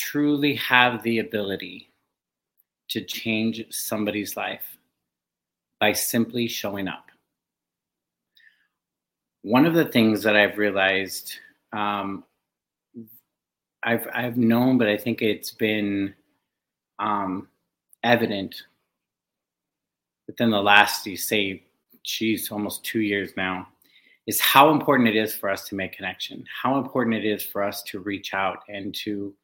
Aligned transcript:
truly 0.00 0.54
have 0.54 1.02
the 1.02 1.18
ability 1.18 1.90
to 2.88 3.02
change 3.02 3.62
somebody's 3.70 4.34
life 4.36 4.78
by 5.78 5.92
simply 5.92 6.48
showing 6.48 6.88
up. 6.88 7.06
One 9.42 9.66
of 9.66 9.74
the 9.74 9.84
things 9.84 10.22
that 10.22 10.36
I've 10.36 10.58
realized, 10.58 11.34
um, 11.72 12.24
I've 13.82 14.06
I've 14.12 14.36
known, 14.36 14.78
but 14.78 14.88
I 14.88 14.96
think 14.96 15.22
it's 15.22 15.50
been 15.50 16.14
um, 16.98 17.48
evident 18.02 18.62
within 20.26 20.50
the 20.50 20.62
last, 20.62 21.06
you 21.06 21.16
say, 21.16 21.62
geez, 22.04 22.50
almost 22.50 22.84
two 22.84 23.00
years 23.00 23.32
now, 23.36 23.68
is 24.26 24.40
how 24.40 24.70
important 24.70 25.08
it 25.08 25.16
is 25.16 25.34
for 25.34 25.50
us 25.50 25.68
to 25.68 25.74
make 25.74 25.92
connection, 25.92 26.44
how 26.62 26.78
important 26.78 27.16
it 27.16 27.24
is 27.24 27.42
for 27.42 27.62
us 27.62 27.82
to 27.84 28.00
reach 28.00 28.34
out 28.34 28.58
and 28.68 28.94
to 28.94 29.34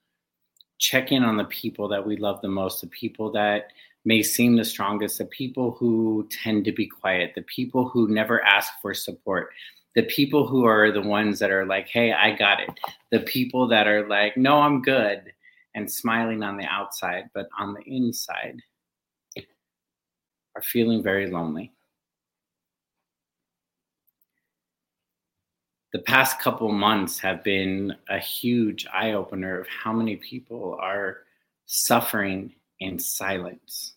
check 0.79 1.13
in 1.13 1.25
on 1.25 1.37
the 1.37 1.45
people 1.45 1.89
that 1.89 2.07
we 2.07 2.17
love 2.17 2.41
the 2.43 2.49
most, 2.49 2.81
the 2.81 2.87
people 2.89 3.31
that 3.33 3.73
may 4.05 4.23
seem 4.23 4.57
the 4.57 4.65
strongest, 4.65 5.19
the 5.19 5.25
people 5.27 5.73
who 5.73 6.29
tend 6.31 6.65
to 6.65 6.73
be 6.73 6.87
quiet, 6.87 7.33
the 7.35 7.43
people 7.43 7.89
who 7.89 8.09
never 8.09 8.43
ask 8.45 8.73
for 8.81 8.95
support, 8.95 9.51
the 9.95 10.05
people 10.05 10.47
who 10.47 10.65
are 10.65 10.93
the 10.93 11.03
ones 11.03 11.39
that 11.39 11.51
are 11.51 11.67
like, 11.67 11.89
hey, 11.89 12.13
I 12.13 12.37
got 12.37 12.61
it, 12.61 12.71
the 13.11 13.21
people 13.21 13.67
that 13.69 13.89
are 13.89 14.09
like, 14.09 14.37
no, 14.37 14.61
I'm 14.61 14.83
good, 14.83 15.33
and 15.75 15.91
smiling 15.91 16.43
on 16.43 16.57
the 16.57 16.67
outside, 16.67 17.25
but 17.35 17.49
on 17.59 17.75
the 17.75 17.83
inside 17.83 18.61
are 20.57 20.63
feeling 20.63 21.03
very 21.03 21.31
lonely. 21.31 21.73
The 25.97 26.03
past 26.03 26.39
couple 26.41 26.71
months 26.71 27.19
have 27.19 27.43
been 27.43 27.97
a 28.11 28.19
huge 28.19 28.87
eye 28.93 29.13
opener 29.13 29.61
of 29.61 29.67
how 29.67 29.95
many 29.95 30.17
people 30.17 30.77
are 30.79 31.21
suffering 31.65 32.55
in 32.81 32.99
silence, 32.99 33.95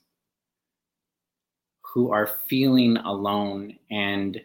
who 1.83 2.13
are 2.13 2.39
feeling 2.47 2.95
alone 2.95 3.77
and 3.91 4.41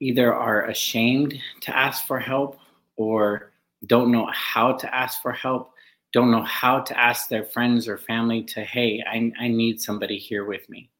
either 0.00 0.34
are 0.34 0.64
ashamed 0.64 1.38
to 1.60 1.76
ask 1.76 2.08
for 2.08 2.18
help 2.18 2.58
or 2.96 3.52
don't 3.86 4.10
know 4.10 4.28
how 4.32 4.72
to 4.72 4.92
ask 4.92 5.22
for 5.22 5.30
help, 5.30 5.74
don't 6.12 6.32
know 6.32 6.42
how 6.42 6.80
to 6.80 6.98
ask 6.98 7.28
their 7.28 7.44
friends 7.44 7.86
or 7.86 7.98
family 7.98 8.42
to, 8.42 8.62
hey, 8.64 9.00
I, 9.08 9.30
I 9.38 9.46
need 9.46 9.80
somebody 9.80 10.18
here 10.18 10.44
with 10.44 10.68
me. 10.68 10.90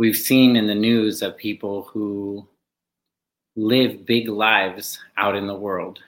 We've 0.00 0.16
seen 0.16 0.56
in 0.56 0.66
the 0.66 0.74
news 0.74 1.20
of 1.20 1.36
people 1.36 1.82
who 1.82 2.48
live 3.54 4.06
big 4.06 4.28
lives 4.28 4.98
out 5.18 5.36
in 5.36 5.46
the 5.46 5.54
world. 5.54 5.98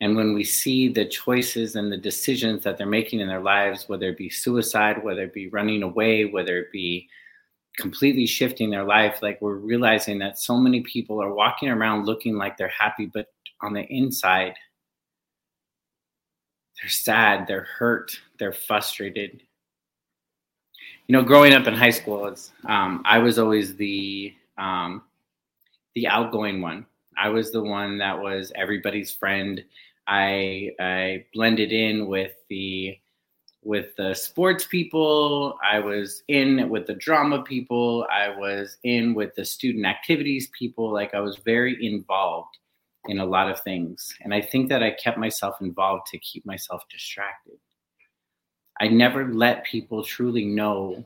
And 0.00 0.16
when 0.16 0.32
we 0.32 0.44
see 0.44 0.88
the 0.88 1.04
choices 1.04 1.76
and 1.76 1.92
the 1.92 1.98
decisions 1.98 2.64
that 2.64 2.78
they're 2.78 2.86
making 2.86 3.20
in 3.20 3.28
their 3.28 3.42
lives, 3.42 3.86
whether 3.86 4.08
it 4.08 4.16
be 4.16 4.30
suicide, 4.30 5.04
whether 5.04 5.24
it 5.24 5.34
be 5.34 5.50
running 5.50 5.82
away, 5.82 6.24
whether 6.24 6.56
it 6.56 6.72
be 6.72 7.06
completely 7.76 8.24
shifting 8.24 8.70
their 8.70 8.84
life, 8.84 9.20
like 9.20 9.38
we're 9.42 9.56
realizing 9.56 10.18
that 10.20 10.38
so 10.38 10.56
many 10.56 10.80
people 10.80 11.22
are 11.22 11.34
walking 11.34 11.68
around 11.68 12.06
looking 12.06 12.36
like 12.36 12.56
they're 12.56 12.68
happy, 12.68 13.10
but 13.12 13.26
on 13.60 13.74
the 13.74 13.84
inside, 13.92 14.54
they're 16.80 16.88
sad, 16.88 17.46
they're 17.46 17.68
hurt, 17.78 18.18
they're 18.38 18.54
frustrated, 18.54 19.42
you 21.08 21.14
know, 21.16 21.22
growing 21.22 21.54
up 21.54 21.66
in 21.66 21.74
high 21.74 21.90
school, 21.90 22.26
it's, 22.26 22.52
um, 22.66 23.02
I 23.06 23.18
was 23.18 23.38
always 23.38 23.74
the 23.76 24.34
um, 24.58 25.02
the 25.94 26.06
outgoing 26.06 26.60
one. 26.60 26.86
I 27.16 27.30
was 27.30 27.50
the 27.50 27.62
one 27.62 27.98
that 27.98 28.18
was 28.18 28.52
everybody's 28.54 29.10
friend. 29.10 29.64
I 30.06 30.70
I 30.78 31.24
blended 31.32 31.72
in 31.72 32.06
with 32.06 32.32
the 32.50 32.98
with 33.62 33.96
the 33.96 34.14
sports 34.14 34.66
people. 34.66 35.58
I 35.64 35.78
was 35.80 36.22
in 36.28 36.68
with 36.68 36.86
the 36.86 36.94
drama 36.94 37.42
people. 37.42 38.06
I 38.12 38.28
was 38.28 38.76
in 38.84 39.14
with 39.14 39.34
the 39.34 39.46
student 39.46 39.86
activities 39.86 40.50
people. 40.58 40.92
Like 40.92 41.14
I 41.14 41.20
was 41.20 41.38
very 41.38 41.84
involved 41.86 42.58
in 43.06 43.18
a 43.20 43.24
lot 43.24 43.50
of 43.50 43.60
things, 43.60 44.14
and 44.20 44.34
I 44.34 44.42
think 44.42 44.68
that 44.68 44.82
I 44.82 44.90
kept 44.90 45.16
myself 45.16 45.56
involved 45.62 46.08
to 46.08 46.18
keep 46.18 46.44
myself 46.44 46.82
distracted. 46.90 47.56
I 48.80 48.88
never 48.88 49.32
let 49.32 49.64
people 49.64 50.04
truly 50.04 50.44
know 50.44 51.04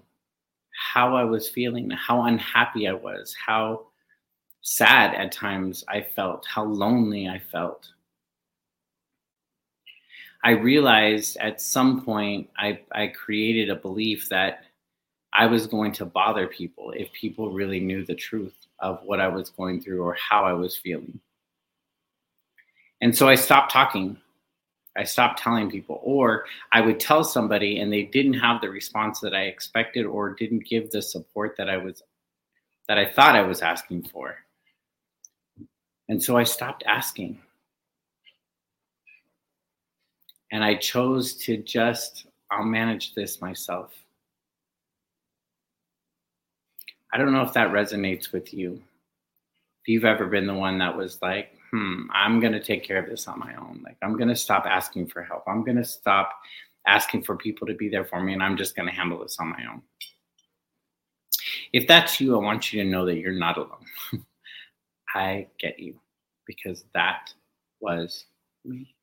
how 0.93 1.17
I 1.17 1.25
was 1.25 1.49
feeling, 1.49 1.91
how 1.91 2.25
unhappy 2.25 2.89
I 2.89 2.93
was, 2.93 3.35
how 3.35 3.87
sad 4.63 5.15
at 5.15 5.33
times 5.33 5.85
I 5.89 6.03
felt, 6.03 6.47
how 6.47 6.65
lonely 6.65 7.29
I 7.29 7.39
felt. 7.39 7.89
I 10.45 10.51
realized 10.51 11.37
at 11.39 11.61
some 11.61 12.05
point 12.05 12.51
I, 12.57 12.81
I 12.93 13.09
created 13.09 13.71
a 13.71 13.77
belief 13.77 14.29
that 14.29 14.65
I 15.33 15.47
was 15.47 15.67
going 15.67 15.93
to 15.93 16.05
bother 16.05 16.47
people 16.47 16.93
if 16.97 17.13
people 17.13 17.53
really 17.53 17.81
knew 17.81 18.05
the 18.05 18.15
truth 18.15 18.55
of 18.81 19.01
what 19.05 19.21
I 19.21 19.29
was 19.29 19.51
going 19.51 19.81
through 19.81 20.03
or 20.03 20.15
how 20.15 20.45
I 20.45 20.53
was 20.53 20.77
feeling. 20.77 21.21
And 23.01 23.17
so 23.17 23.29
I 23.29 23.35
stopped 23.35 23.73
talking. 23.73 24.17
I 24.97 25.05
stopped 25.05 25.39
telling 25.39 25.71
people, 25.71 26.01
or 26.03 26.45
I 26.73 26.81
would 26.83 27.01
tell 27.01 27.25
somebody 27.25 27.81
and 27.81 27.93
they 27.93 28.03
didn't 28.03 28.35
have 28.35 28.61
the 28.61 28.69
response 28.69 29.21
that 29.21 29.35
I 29.35 29.45
expected 29.45 30.05
or 30.05 30.35
didn't 30.35 30.67
give 30.67 30.91
the 30.91 31.01
support 31.01 31.57
that 31.57 31.71
I 31.71 31.79
was 31.79 32.03
that 32.89 32.99
I 32.99 33.11
thought 33.11 33.37
I 33.37 33.43
was 33.43 33.63
asking 33.63 34.03
for. 34.05 34.37
And 36.09 36.23
so 36.23 36.37
I 36.37 36.45
stopped 36.45 36.83
asking. 36.87 37.39
And 40.51 40.63
I 40.63 40.75
chose 40.75 41.35
to 41.45 41.57
just, 41.57 42.27
I'll 42.51 42.65
manage 42.65 43.15
this 43.15 43.41
myself. 43.41 43.95
I 47.15 47.19
don't 47.19 47.33
know 47.33 47.43
if 47.43 47.55
that 47.55 47.73
resonates 47.73 48.33
with 48.33 48.53
you. 48.53 48.83
If 49.83 49.89
you've 49.89 50.05
ever 50.05 50.27
been 50.27 50.47
the 50.47 50.55
one 50.55 50.79
that 50.79 50.95
was 50.95 51.23
like, 51.23 51.57
hmm, 51.73 52.03
I'm 52.13 52.39
going 52.39 52.53
to 52.53 52.63
take 52.63 52.85
care 52.85 52.99
of 52.99 53.09
this 53.09 53.27
on 53.27 53.39
my 53.39 53.55
own. 53.55 53.81
Like, 53.85 53.97
I'm 54.03 54.17
going 54.17 54.29
to 54.29 54.37
stop 54.37 54.67
asking 54.67 55.09
for 55.09 55.23
help. 55.23 55.45
I'm 55.47 55.65
going 55.65 55.79
to 55.79 55.85
stop 55.85 56.33
asking 56.87 57.23
for 57.23 57.37
people 57.37 57.67
to 57.67 57.75
be 57.75 57.89
there 57.89 58.05
for 58.05 58.23
me, 58.23 58.35
and 58.35 58.43
I'm 58.43 58.57
just 58.57 58.77
going 58.77 58.89
to 58.89 58.95
handle 58.95 59.21
this 59.21 59.39
on 59.41 59.49
my 59.49 59.65
own. 59.71 59.83
If 61.73 61.89
that's 61.89 62.21
you, 62.21 62.37
I 62.37 62.43
want 62.43 62.73
you 62.73 62.83
to 62.83 62.89
know 62.89 63.07
that 63.07 63.17
you're 63.17 63.33
not 63.33 63.57
alone. 63.57 63.87
I 65.15 65.47
get 65.59 65.79
you 65.79 65.99
because 66.47 66.85
that 66.95 67.33
was 67.81 68.27
me. 68.65 68.95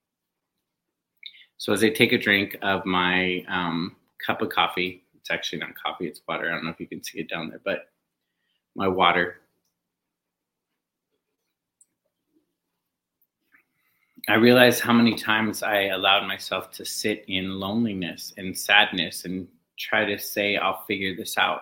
So, 1.57 1.73
as 1.73 1.83
I 1.83 1.89
take 1.89 2.13
a 2.13 2.17
drink 2.17 2.57
of 2.61 2.85
my 2.85 3.43
um, 3.49 3.95
cup 4.25 4.41
of 4.41 4.49
coffee, 4.49 5.03
it's 5.15 5.31
actually 5.31 5.59
not 5.59 5.75
coffee, 5.75 6.07
it's 6.07 6.21
water. 6.27 6.47
I 6.47 6.53
don't 6.53 6.63
know 6.63 6.71
if 6.71 6.79
you 6.79 6.87
can 6.87 7.03
see 7.03 7.19
it 7.19 7.29
down 7.29 7.49
there, 7.49 7.61
but 7.65 7.87
my 8.75 8.87
water 8.87 9.37
I 14.29 14.35
realized 14.35 14.81
how 14.81 14.93
many 14.93 15.15
times 15.15 15.63
I 15.63 15.85
allowed 15.85 16.27
myself 16.27 16.69
to 16.73 16.85
sit 16.85 17.25
in 17.27 17.59
loneliness 17.59 18.31
and 18.37 18.55
sadness 18.55 19.25
and 19.25 19.47
try 19.79 20.05
to 20.05 20.19
say, 20.19 20.55
I'll 20.55 20.83
figure 20.85 21.15
this 21.15 21.35
out. 21.35 21.61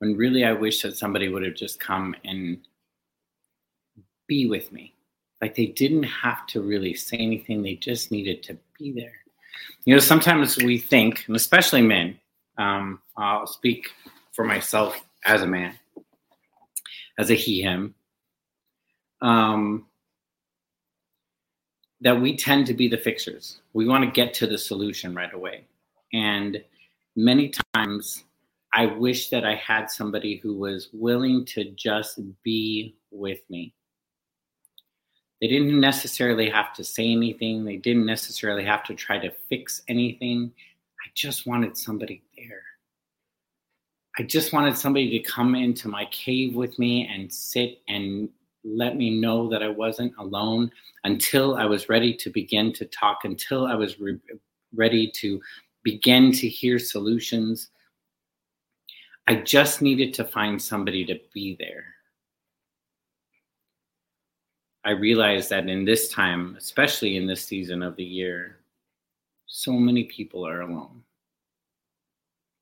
When 0.00 0.16
really 0.16 0.44
I 0.44 0.50
wish 0.50 0.82
that 0.82 0.96
somebody 0.96 1.28
would 1.28 1.44
have 1.44 1.54
just 1.54 1.78
come 1.78 2.16
and 2.24 2.58
be 4.26 4.46
with 4.46 4.72
me. 4.72 4.92
Like 5.40 5.54
they 5.54 5.66
didn't 5.66 6.02
have 6.02 6.48
to 6.48 6.60
really 6.60 6.94
say 6.94 7.18
anything, 7.18 7.62
they 7.62 7.76
just 7.76 8.10
needed 8.10 8.42
to 8.44 8.58
be 8.76 8.90
there. 8.90 9.14
You 9.84 9.94
know, 9.94 10.00
sometimes 10.00 10.56
we 10.58 10.78
think, 10.78 11.26
and 11.28 11.36
especially 11.36 11.82
men, 11.82 12.18
um, 12.58 13.00
I'll 13.16 13.46
speak 13.46 13.88
for 14.32 14.44
myself 14.44 15.00
as 15.24 15.42
a 15.42 15.46
man, 15.46 15.74
as 17.20 17.30
a 17.30 17.34
he, 17.34 17.62
him. 17.62 17.94
Um, 19.20 19.86
that 22.04 22.20
we 22.20 22.36
tend 22.36 22.66
to 22.66 22.74
be 22.74 22.86
the 22.86 22.98
fixers. 22.98 23.60
We 23.72 23.88
want 23.88 24.04
to 24.04 24.10
get 24.10 24.34
to 24.34 24.46
the 24.46 24.58
solution 24.58 25.14
right 25.14 25.32
away. 25.32 25.64
And 26.12 26.62
many 27.16 27.52
times 27.74 28.24
I 28.74 28.86
wish 28.86 29.30
that 29.30 29.44
I 29.44 29.54
had 29.54 29.90
somebody 29.90 30.36
who 30.36 30.54
was 30.54 30.90
willing 30.92 31.46
to 31.46 31.64
just 31.70 32.20
be 32.42 32.94
with 33.10 33.40
me. 33.48 33.72
They 35.40 35.48
didn't 35.48 35.80
necessarily 35.80 36.50
have 36.50 36.74
to 36.74 36.84
say 36.84 37.10
anything, 37.10 37.64
they 37.64 37.76
didn't 37.76 38.06
necessarily 38.06 38.64
have 38.64 38.84
to 38.84 38.94
try 38.94 39.18
to 39.18 39.32
fix 39.48 39.82
anything. 39.88 40.52
I 41.04 41.10
just 41.14 41.46
wanted 41.46 41.76
somebody 41.76 42.22
there. 42.36 42.62
I 44.18 44.22
just 44.22 44.52
wanted 44.52 44.76
somebody 44.76 45.18
to 45.18 45.30
come 45.30 45.54
into 45.54 45.88
my 45.88 46.04
cave 46.06 46.54
with 46.54 46.78
me 46.78 47.08
and 47.12 47.32
sit 47.32 47.80
and 47.88 48.28
let 48.64 48.96
me 48.96 49.20
know 49.20 49.48
that 49.48 49.62
I 49.62 49.68
wasn't 49.68 50.14
alone 50.18 50.70
until 51.04 51.56
I 51.56 51.66
was 51.66 51.88
ready 51.88 52.14
to 52.14 52.30
begin 52.30 52.72
to 52.74 52.86
talk, 52.86 53.24
until 53.24 53.66
I 53.66 53.74
was 53.74 54.00
re- 54.00 54.18
ready 54.74 55.10
to 55.16 55.40
begin 55.82 56.32
to 56.32 56.48
hear 56.48 56.78
solutions. 56.78 57.68
I 59.26 59.36
just 59.36 59.82
needed 59.82 60.14
to 60.14 60.24
find 60.24 60.60
somebody 60.60 61.04
to 61.06 61.20
be 61.32 61.56
there. 61.58 61.84
I 64.84 64.90
realized 64.90 65.48
that 65.50 65.68
in 65.68 65.84
this 65.84 66.08
time, 66.08 66.56
especially 66.58 67.16
in 67.16 67.26
this 67.26 67.44
season 67.44 67.82
of 67.82 67.96
the 67.96 68.04
year, 68.04 68.58
so 69.46 69.72
many 69.72 70.04
people 70.04 70.46
are 70.46 70.62
alone. 70.62 71.02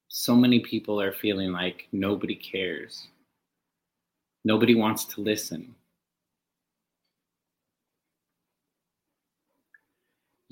So 0.09 0.37
many 0.37 0.61
people 0.61 1.01
are 1.01 1.13
feeling 1.13 1.53
like 1.53 1.89
nobody 1.91 2.35
cares. 2.35 3.09
Nobody 4.45 4.75
wants 4.75 5.05
to 5.07 5.21
listen. 5.21 5.75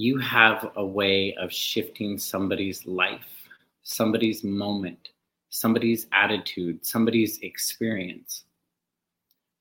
You 0.02 0.16
have 0.16 0.70
a 0.76 0.86
way 0.86 1.34
of 1.34 1.52
shifting 1.52 2.16
somebody's 2.16 2.86
life, 2.86 3.46
somebody's 3.82 4.42
moment, 4.42 5.10
somebody's 5.50 6.06
attitude, 6.10 6.86
somebody's 6.86 7.38
experience 7.40 8.44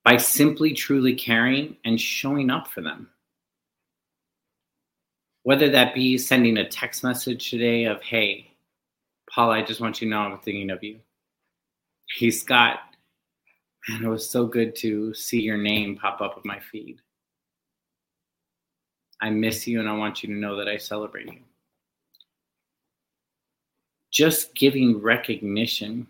by 0.06 0.16
simply 0.16 0.72
truly 0.72 1.14
caring 1.14 1.76
and 1.84 2.00
showing 2.00 2.50
up 2.50 2.70
for 2.70 2.80
them. 2.80 3.10
Whether 5.44 5.70
that 5.72 5.94
be 5.94 6.18
sending 6.18 6.56
a 6.56 6.70
text 6.70 7.04
message 7.04 7.50
today 7.50 7.84
of, 7.84 8.02
hey, 8.02 8.50
Paul, 9.30 9.52
I 9.52 9.62
just 9.62 9.82
want 9.82 10.00
you 10.00 10.08
to 10.08 10.12
know 10.12 10.22
I'm 10.22 10.40
thinking 10.40 10.70
of 10.70 10.82
you. 10.82 11.02
Hey, 12.18 12.32
Scott, 12.32 12.80
man, 13.90 14.06
it 14.06 14.08
was 14.08 14.30
so 14.30 14.46
good 14.46 14.74
to 14.78 15.14
see 15.14 15.42
your 15.42 15.58
name 15.58 15.98
pop 15.98 16.22
up 16.22 16.38
on 16.38 16.44
my 16.46 16.62
feed. 16.62 17.02
I 19.22 19.30
miss 19.30 19.68
you 19.68 19.80
and 19.80 19.90
I 19.90 19.96
want 19.96 20.24
you 20.24 20.30
to 20.30 20.40
know 20.40 20.56
that 20.56 20.68
I 20.68 20.78
celebrate 20.78 21.28
you. 21.28 21.40
Just 24.12 24.56
giving 24.56 25.02
recognition, 25.02 26.08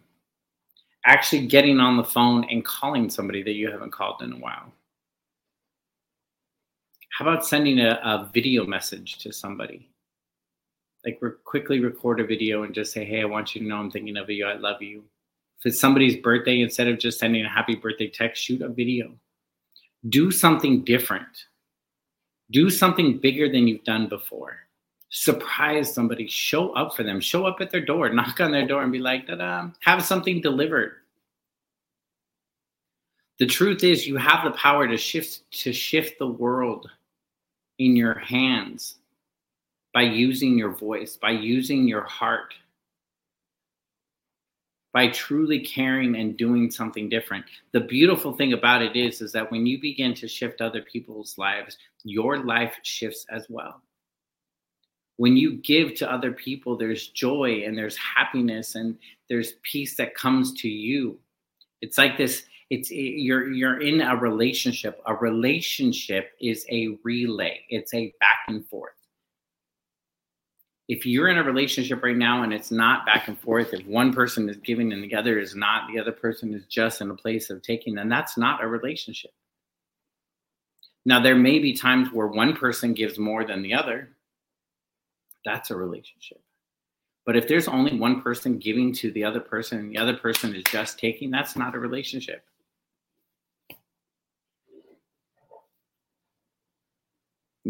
actually 1.05 1.47
getting 1.47 1.79
on 1.79 1.97
the 1.97 2.03
phone 2.03 2.45
and 2.49 2.63
calling 2.63 3.09
somebody 3.09 3.43
that 3.43 3.53
you 3.53 3.69
haven't 3.69 3.91
called 3.91 4.21
in 4.21 4.33
a 4.33 4.37
while. 4.37 4.71
How 7.11 7.25
about 7.27 7.45
sending 7.45 7.79
a, 7.79 7.99
a 8.03 8.29
video 8.33 8.65
message 8.65 9.17
to 9.19 9.33
somebody? 9.33 9.89
Like 11.05 11.17
re- 11.21 11.31
quickly 11.43 11.79
record 11.79 12.19
a 12.21 12.25
video 12.25 12.63
and 12.63 12.73
just 12.73 12.93
say, 12.93 13.03
"Hey, 13.03 13.21
I 13.21 13.25
want 13.25 13.53
you 13.53 13.61
to 13.61 13.67
know 13.67 13.75
I'm 13.77 13.91
thinking 13.91 14.15
of 14.15 14.29
you. 14.29 14.45
I 14.45 14.53
love 14.53 14.81
you." 14.81 15.03
If 15.59 15.65
it's 15.65 15.79
somebody's 15.81 16.15
birthday, 16.15 16.61
instead 16.61 16.87
of 16.87 16.99
just 16.99 17.19
sending 17.19 17.43
a 17.43 17.49
happy 17.49 17.75
birthday 17.75 18.07
text, 18.07 18.41
shoot 18.41 18.61
a 18.61 18.69
video. 18.69 19.11
Do 20.07 20.31
something 20.31 20.85
different. 20.85 21.47
Do 22.51 22.69
something 22.69 23.17
bigger 23.19 23.51
than 23.51 23.67
you've 23.67 23.83
done 23.83 24.07
before. 24.07 24.57
Surprise 25.09 25.93
somebody. 25.93 26.27
Show 26.27 26.71
up 26.73 26.95
for 26.95 27.03
them. 27.03 27.19
Show 27.19 27.45
up 27.45 27.57
at 27.61 27.71
their 27.71 27.85
door. 27.85 28.09
Knock 28.13 28.39
on 28.39 28.51
their 28.51 28.67
door 28.67 28.83
and 28.83 28.91
be 28.91 28.99
like, 28.99 29.27
"Da-da!" 29.27 29.69
Have 29.81 30.03
something 30.03 30.41
delivered. 30.41 30.93
The 33.39 33.45
truth 33.45 33.83
is, 33.83 34.05
you 34.05 34.17
have 34.17 34.43
the 34.43 34.51
power 34.51 34.87
to 34.87 34.97
shift 34.97 35.49
to 35.63 35.71
shift 35.71 36.19
the 36.19 36.27
world 36.27 36.89
in 37.77 37.95
your 37.95 38.19
hands 38.19 38.95
by 39.93 40.01
using 40.01 40.57
your 40.57 40.71
voice, 40.71 41.15
by 41.15 41.31
using 41.31 41.87
your 41.87 42.03
heart, 42.03 42.53
by 44.93 45.07
truly 45.07 45.59
caring 45.59 46.15
and 46.15 46.37
doing 46.37 46.71
something 46.71 47.09
different. 47.09 47.45
The 47.73 47.81
beautiful 47.81 48.33
thing 48.33 48.53
about 48.53 48.81
it 48.81 48.95
is 48.95 49.21
is 49.21 49.31
that 49.33 49.51
when 49.51 49.65
you 49.65 49.79
begin 49.79 50.13
to 50.15 50.27
shift 50.27 50.61
other 50.61 50.81
people's 50.81 51.37
lives, 51.37 51.77
your 52.03 52.39
life 52.39 52.75
shifts 52.83 53.25
as 53.29 53.45
well. 53.49 53.81
When 55.17 55.35
you 55.35 55.57
give 55.57 55.95
to 55.95 56.11
other 56.11 56.31
people, 56.31 56.77
there's 56.77 57.09
joy 57.09 57.63
and 57.65 57.77
there's 57.77 57.97
happiness 57.97 58.75
and 58.75 58.97
there's 59.27 59.53
peace 59.63 59.95
that 59.97 60.15
comes 60.15 60.53
to 60.61 60.69
you. 60.69 61.19
It's 61.81 61.97
like 61.97 62.17
this 62.17 62.43
it's 62.69 62.91
you're 62.91 63.51
you're 63.51 63.81
in 63.81 64.01
a 64.01 64.15
relationship 64.15 65.01
a 65.07 65.15
relationship 65.15 66.31
is 66.39 66.65
a 66.69 66.97
relay 67.03 67.59
it's 67.69 67.93
a 67.93 68.13
back 68.19 68.39
and 68.47 68.65
forth 68.67 68.93
if 70.89 71.05
you're 71.05 71.27
in 71.27 71.37
a 71.37 71.43
relationship 71.43 72.01
right 72.01 72.17
now 72.17 72.41
and 72.41 72.51
it's 72.51 72.71
not 72.71 73.05
back 73.05 73.27
and 73.27 73.39
forth 73.39 73.73
if 73.73 73.85
one 73.85 74.11
person 74.11 74.49
is 74.49 74.57
giving 74.57 74.91
and 74.91 75.03
the 75.03 75.15
other 75.15 75.37
is 75.37 75.55
not 75.55 75.83
the 75.87 75.99
other 75.99 76.11
person 76.11 76.51
is 76.51 76.65
just 76.65 76.99
in 76.99 77.11
a 77.11 77.15
place 77.15 77.51
of 77.51 77.61
taking 77.61 77.93
then 77.93 78.09
that's 78.09 78.37
not 78.37 78.63
a 78.63 78.67
relationship. 78.67 79.31
Now 81.05 81.21
there 81.21 81.35
may 81.35 81.59
be 81.59 81.73
times 81.73 82.11
where 82.11 82.27
one 82.27 82.55
person 82.55 82.93
gives 82.93 83.19
more 83.19 83.45
than 83.45 83.61
the 83.61 83.73
other. 83.73 84.09
That's 85.45 85.69
a 85.69 85.75
relationship. 85.75 86.41
But 87.23 87.37
if 87.37 87.47
there's 87.47 87.67
only 87.67 87.97
one 87.97 88.21
person 88.21 88.57
giving 88.57 88.91
to 88.95 89.11
the 89.11 89.23
other 89.23 89.39
person 89.39 89.77
and 89.77 89.91
the 89.91 89.99
other 89.99 90.17
person 90.17 90.55
is 90.55 90.63
just 90.71 90.97
taking 90.97 91.29
that's 91.29 91.55
not 91.55 91.75
a 91.75 91.79
relationship 91.79 92.43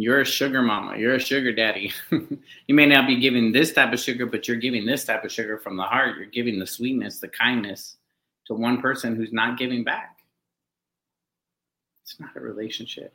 you're 0.01 0.21
a 0.21 0.25
sugar 0.25 0.61
mama, 0.61 0.97
you're 0.97 1.15
a 1.15 1.19
sugar 1.19 1.51
daddy. 1.51 1.91
you 2.11 2.75
may 2.75 2.85
not 2.85 3.07
be 3.07 3.19
giving 3.19 3.51
this 3.51 3.73
type 3.73 3.91
of 3.93 3.99
sugar, 3.99 4.25
but 4.25 4.47
you're 4.47 4.57
giving 4.57 4.85
this 4.85 5.05
type 5.05 5.23
of 5.23 5.31
sugar 5.31 5.57
from 5.57 5.77
the 5.77 5.83
heart. 5.83 6.17
You're 6.17 6.27
giving 6.27 6.59
the 6.59 6.67
sweetness, 6.67 7.19
the 7.19 7.27
kindness 7.27 7.97
to 8.45 8.53
one 8.53 8.81
person 8.81 9.15
who's 9.15 9.33
not 9.33 9.57
giving 9.57 9.83
back. 9.83 10.17
It's 12.03 12.19
not 12.19 12.35
a 12.35 12.39
relationship. 12.39 13.13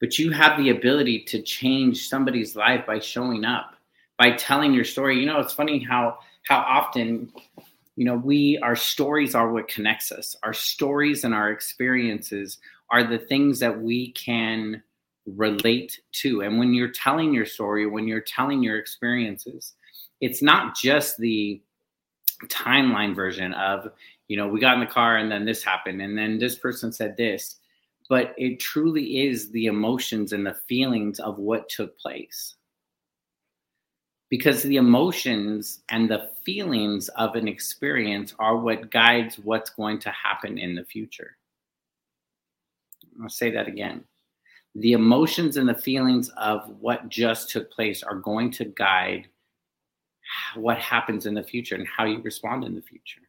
But 0.00 0.18
you 0.18 0.30
have 0.30 0.58
the 0.58 0.70
ability 0.70 1.24
to 1.24 1.42
change 1.42 2.08
somebody's 2.08 2.54
life 2.54 2.86
by 2.86 3.00
showing 3.00 3.44
up, 3.44 3.74
by 4.16 4.32
telling 4.32 4.72
your 4.72 4.84
story. 4.84 5.18
You 5.18 5.26
know, 5.26 5.40
it's 5.40 5.52
funny 5.52 5.80
how 5.80 6.18
how 6.44 6.58
often 6.58 7.32
you 7.96 8.04
know 8.04 8.14
we 8.14 8.58
our 8.58 8.76
stories 8.76 9.34
are 9.34 9.52
what 9.52 9.68
connects 9.68 10.12
us 10.12 10.36
our 10.44 10.54
stories 10.54 11.24
and 11.24 11.34
our 11.34 11.50
experiences 11.50 12.58
are 12.90 13.04
the 13.04 13.18
things 13.18 13.58
that 13.58 13.82
we 13.82 14.12
can 14.12 14.82
relate 15.36 16.00
to. 16.12 16.42
And 16.42 16.58
when 16.58 16.74
you're 16.74 16.88
telling 16.88 17.32
your 17.32 17.46
story, 17.46 17.86
when 17.86 18.06
you're 18.06 18.20
telling 18.20 18.62
your 18.62 18.78
experiences, 18.78 19.74
it's 20.20 20.42
not 20.42 20.76
just 20.76 21.18
the 21.18 21.60
timeline 22.46 23.14
version 23.14 23.52
of, 23.54 23.90
you 24.28 24.36
know, 24.36 24.48
we 24.48 24.60
got 24.60 24.74
in 24.74 24.80
the 24.80 24.86
car 24.86 25.16
and 25.16 25.30
then 25.30 25.44
this 25.44 25.62
happened 25.62 26.00
and 26.00 26.16
then 26.16 26.38
this 26.38 26.56
person 26.56 26.92
said 26.92 27.16
this, 27.16 27.56
but 28.08 28.34
it 28.38 28.60
truly 28.60 29.26
is 29.26 29.50
the 29.50 29.66
emotions 29.66 30.32
and 30.32 30.46
the 30.46 30.56
feelings 30.68 31.20
of 31.20 31.38
what 31.38 31.68
took 31.68 31.98
place. 31.98 32.54
Because 34.30 34.62
the 34.62 34.76
emotions 34.76 35.80
and 35.88 36.10
the 36.10 36.30
feelings 36.44 37.08
of 37.10 37.34
an 37.34 37.48
experience 37.48 38.34
are 38.38 38.56
what 38.56 38.90
guides 38.90 39.38
what's 39.38 39.70
going 39.70 39.98
to 40.00 40.10
happen 40.10 40.58
in 40.58 40.74
the 40.74 40.84
future. 40.84 41.36
I'll 43.22 43.30
say 43.30 43.50
that 43.52 43.68
again 43.68 44.04
the 44.74 44.92
emotions 44.92 45.56
and 45.56 45.68
the 45.68 45.74
feelings 45.74 46.28
of 46.36 46.68
what 46.80 47.08
just 47.08 47.50
took 47.50 47.70
place 47.70 48.02
are 48.02 48.16
going 48.16 48.50
to 48.52 48.64
guide 48.64 49.28
what 50.54 50.78
happens 50.78 51.26
in 51.26 51.34
the 51.34 51.42
future 51.42 51.74
and 51.74 51.86
how 51.86 52.04
you 52.04 52.20
respond 52.20 52.64
in 52.64 52.74
the 52.74 52.82
future. 52.82 53.20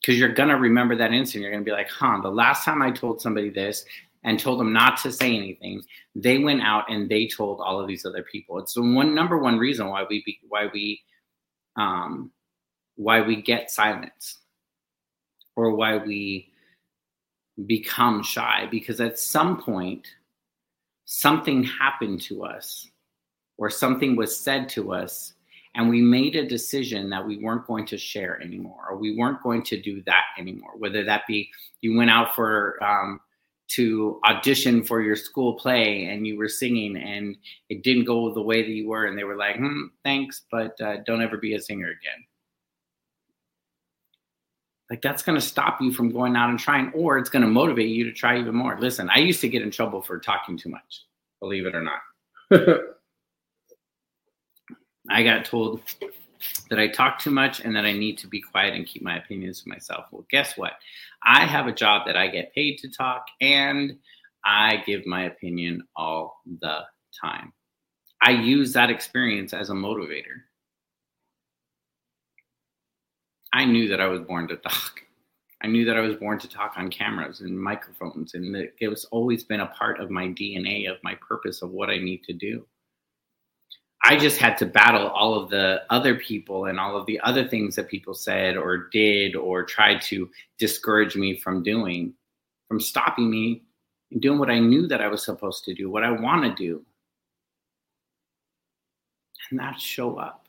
Because 0.00 0.18
you're 0.18 0.32
going 0.32 0.48
to 0.48 0.56
remember 0.56 0.96
that 0.96 1.12
instant. 1.12 1.42
You're 1.42 1.50
going 1.50 1.64
to 1.64 1.68
be 1.68 1.74
like, 1.74 1.90
huh, 1.90 2.20
the 2.22 2.30
last 2.30 2.64
time 2.64 2.80
I 2.80 2.90
told 2.90 3.20
somebody 3.20 3.50
this 3.50 3.84
and 4.22 4.38
told 4.38 4.60
them 4.60 4.72
not 4.72 4.98
to 4.98 5.12
say 5.12 5.36
anything, 5.36 5.82
they 6.14 6.38
went 6.38 6.62
out 6.62 6.90
and 6.90 7.08
they 7.08 7.26
told 7.26 7.60
all 7.60 7.80
of 7.80 7.88
these 7.88 8.06
other 8.06 8.22
people. 8.22 8.58
It's 8.58 8.74
the 8.74 8.82
one 8.82 9.14
number 9.14 9.38
one 9.38 9.58
reason 9.58 9.88
why 9.88 10.04
we, 10.08 10.22
be, 10.24 10.38
why 10.48 10.68
we, 10.72 11.00
um, 11.76 12.30
why 12.96 13.20
we 13.20 13.42
get 13.42 13.70
silence 13.70 14.38
or 15.56 15.74
why 15.74 15.96
we 15.98 16.52
become 17.66 18.22
shy. 18.22 18.68
Because 18.70 19.00
at 19.00 19.18
some 19.18 19.60
point, 19.62 20.06
something 21.12 21.64
happened 21.64 22.22
to 22.22 22.44
us 22.44 22.88
or 23.58 23.68
something 23.68 24.14
was 24.14 24.38
said 24.38 24.68
to 24.68 24.92
us 24.92 25.34
and 25.74 25.90
we 25.90 26.00
made 26.00 26.36
a 26.36 26.46
decision 26.46 27.10
that 27.10 27.26
we 27.26 27.36
weren't 27.38 27.66
going 27.66 27.84
to 27.84 27.98
share 27.98 28.40
anymore 28.40 28.86
or 28.88 28.96
we 28.96 29.16
weren't 29.16 29.42
going 29.42 29.60
to 29.60 29.82
do 29.82 30.00
that 30.04 30.22
anymore 30.38 30.70
whether 30.78 31.02
that 31.02 31.22
be 31.26 31.50
you 31.80 31.96
went 31.96 32.10
out 32.10 32.32
for 32.32 32.80
um, 32.80 33.18
to 33.66 34.20
audition 34.24 34.84
for 34.84 35.02
your 35.02 35.16
school 35.16 35.54
play 35.54 36.04
and 36.04 36.28
you 36.28 36.38
were 36.38 36.48
singing 36.48 36.96
and 36.96 37.36
it 37.70 37.82
didn't 37.82 38.04
go 38.04 38.32
the 38.32 38.40
way 38.40 38.62
that 38.62 38.70
you 38.70 38.88
were 38.88 39.06
and 39.06 39.18
they 39.18 39.24
were 39.24 39.36
like 39.36 39.56
hmm, 39.56 39.86
thanks 40.04 40.42
but 40.48 40.80
uh, 40.80 40.98
don't 41.06 41.22
ever 41.22 41.38
be 41.38 41.54
a 41.54 41.60
singer 41.60 41.88
again 41.88 42.24
like 44.90 45.00
that's 45.00 45.22
going 45.22 45.38
to 45.38 45.44
stop 45.44 45.80
you 45.80 45.92
from 45.92 46.10
going 46.10 46.34
out 46.36 46.50
and 46.50 46.58
trying 46.58 46.90
or 46.92 47.16
it's 47.16 47.30
going 47.30 47.44
to 47.44 47.48
motivate 47.48 47.88
you 47.88 48.04
to 48.04 48.12
try 48.12 48.38
even 48.38 48.54
more. 48.54 48.78
Listen 48.78 49.08
i 49.10 49.18
used 49.18 49.40
to 49.40 49.48
get 49.48 49.62
in 49.62 49.70
trouble 49.70 50.02
for 50.02 50.18
talking 50.18 50.58
too 50.58 50.68
much 50.68 51.04
believe 51.40 51.64
it 51.64 51.74
or 51.74 51.82
not. 51.82 52.00
I 55.08 55.22
got 55.22 55.46
told 55.46 55.80
that 56.68 56.78
i 56.78 56.88
talk 56.88 57.18
too 57.18 57.30
much 57.30 57.60
and 57.60 57.74
that 57.76 57.84
i 57.84 57.92
need 57.92 58.18
to 58.18 58.26
be 58.26 58.40
quiet 58.40 58.74
and 58.74 58.86
keep 58.86 59.02
my 59.02 59.18
opinions 59.18 59.62
to 59.62 59.68
myself. 59.68 60.06
Well 60.10 60.26
guess 60.30 60.56
what? 60.56 60.72
I 61.24 61.46
have 61.46 61.66
a 61.66 61.72
job 61.72 62.06
that 62.06 62.16
i 62.16 62.28
get 62.28 62.54
paid 62.54 62.78
to 62.78 62.90
talk 62.90 63.26
and 63.40 63.96
i 64.44 64.82
give 64.86 65.06
my 65.06 65.24
opinion 65.24 65.82
all 65.96 66.40
the 66.60 66.80
time. 67.20 67.52
I 68.22 68.32
use 68.32 68.72
that 68.74 68.90
experience 68.90 69.54
as 69.54 69.70
a 69.70 69.74
motivator 69.74 70.42
I 73.52 73.64
knew 73.64 73.88
that 73.88 74.00
I 74.00 74.06
was 74.06 74.20
born 74.20 74.48
to 74.48 74.56
talk. 74.56 75.02
I 75.62 75.66
knew 75.66 75.84
that 75.84 75.96
I 75.96 76.00
was 76.00 76.16
born 76.16 76.38
to 76.38 76.48
talk 76.48 76.74
on 76.76 76.88
cameras 76.90 77.40
and 77.40 77.58
microphones, 77.58 78.34
and 78.34 78.54
that 78.54 78.72
it 78.80 78.88
was 78.88 79.04
always 79.06 79.44
been 79.44 79.60
a 79.60 79.66
part 79.66 80.00
of 80.00 80.10
my 80.10 80.28
DNA, 80.28 80.90
of 80.90 80.96
my 81.02 81.14
purpose, 81.16 81.60
of 81.60 81.70
what 81.70 81.90
I 81.90 81.98
need 81.98 82.24
to 82.24 82.32
do. 82.32 82.64
I 84.02 84.16
just 84.16 84.38
had 84.38 84.56
to 84.58 84.66
battle 84.66 85.08
all 85.08 85.34
of 85.34 85.50
the 85.50 85.82
other 85.90 86.14
people 86.14 86.66
and 86.66 86.80
all 86.80 86.96
of 86.96 87.04
the 87.04 87.20
other 87.20 87.46
things 87.46 87.76
that 87.76 87.90
people 87.90 88.14
said 88.14 88.56
or 88.56 88.88
did 88.90 89.36
or 89.36 89.62
tried 89.62 90.00
to 90.02 90.30
discourage 90.58 91.16
me 91.16 91.38
from 91.38 91.62
doing, 91.62 92.14
from 92.66 92.80
stopping 92.80 93.30
me 93.30 93.62
and 94.10 94.22
doing 94.22 94.38
what 94.38 94.50
I 94.50 94.58
knew 94.58 94.86
that 94.88 95.02
I 95.02 95.08
was 95.08 95.22
supposed 95.22 95.64
to 95.64 95.74
do, 95.74 95.90
what 95.90 96.02
I 96.02 96.10
want 96.10 96.44
to 96.44 96.54
do. 96.54 96.82
And 99.50 99.60
that 99.60 99.78
show 99.78 100.16
up. 100.16 100.46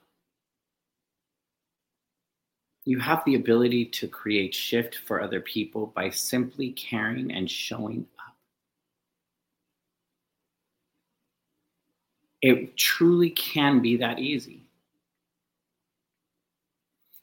You 2.86 3.00
have 3.00 3.24
the 3.26 3.36
ability 3.36 3.86
to 3.86 4.08
create 4.08 4.56
shift 4.56 5.00
for 5.06 5.22
other 5.22 5.40
people 5.40 5.88
by 5.88 6.10
simply 6.10 6.72
caring 6.72 7.32
and 7.32 7.50
showing 7.50 8.08
up. 8.18 8.36
It 12.42 12.76
truly 12.76 13.30
can 13.30 13.82
be 13.82 13.98
that 13.98 14.18
easy. 14.18 14.64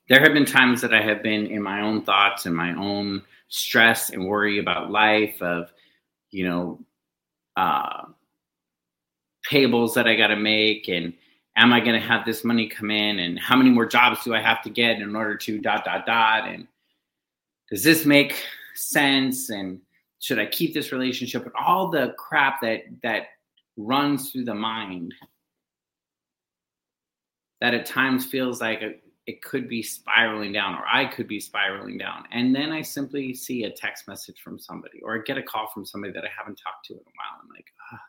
There 0.09 0.21
have 0.21 0.33
been 0.33 0.47
times 0.47 0.81
that 0.81 0.95
I 0.95 1.03
have 1.03 1.23
been 1.23 1.47
in 1.49 1.61
my 1.61 1.81
own 1.81 2.03
thoughts 2.03 2.47
and 2.47 2.57
my 2.57 2.73
own 2.75 3.23
stress 3.49 4.11
and 4.11 4.27
worry 4.27 4.59
about 4.59 4.91
life 4.91 5.43
of, 5.43 5.73
you 6.31 6.49
know, 6.49 6.81
uh, 7.57 8.05
payables 9.51 9.95
that 9.95 10.07
I 10.07 10.15
got 10.15 10.29
to 10.29 10.37
make 10.37 10.89
and 10.89 11.13
am 11.59 11.73
I 11.73 11.81
going 11.81 12.01
to 12.01 12.07
have 12.07 12.25
this 12.25 12.45
money 12.45 12.69
come 12.69 12.91
in 12.91 13.19
and 13.19 13.39
how 13.39 13.57
many 13.57 13.71
more 13.71 13.87
jobs 13.87 14.23
do 14.25 14.35
I 14.35 14.41
have 14.41 14.63
to 14.63 14.71
get 14.71 15.01
in 15.01 15.15
order 15.15 15.37
to 15.37 15.59
dot 15.59 15.85
dot 15.85 16.07
dot 16.07 16.49
and 16.49 16.67
does 17.71 17.83
this 17.83 18.07
make 18.07 18.41
sense 18.75 19.51
and 19.51 19.81
should 20.21 20.39
I 20.39 20.47
keep 20.47 20.73
this 20.73 20.93
relationship 20.93 21.45
and 21.45 21.53
all 21.55 21.91
the 21.91 22.15
crap 22.17 22.61
that 22.63 22.85
that 23.03 23.25
runs 23.77 24.31
through 24.31 24.45
the 24.45 24.55
mind 24.55 25.15
that 27.61 27.75
at 27.75 27.87
times 27.87 28.25
feels 28.25 28.61
like 28.61 29.03
it 29.27 29.43
could 29.43 29.69
be 29.69 29.83
spiraling 29.83 30.53
down 30.53 30.75
or 30.75 30.85
I 30.91 31.05
could 31.05 31.29
be 31.29 31.39
spiraling 31.39 31.99
down. 31.99 32.25
And 32.33 32.55
then 32.55 32.71
I 32.71 32.83
simply 32.83 33.35
see 33.35 33.65
a 33.65 33.71
text 33.71 34.09
message 34.09 34.41
from 34.41 34.59
somebody 34.59 35.01
or 35.03 35.17
I 35.17 35.23
get 35.27 35.37
a 35.37 35.43
call 35.43 35.69
from 35.75 35.85
somebody 35.85 36.13
that 36.15 36.25
I 36.25 36.31
haven't 36.37 36.61
talked 36.63 36.87
to 36.87 36.95
in 36.95 37.01
a 37.01 37.03
while. 37.03 37.43
I'm 37.43 37.49
like 37.51 37.67
ah, 37.93 38.01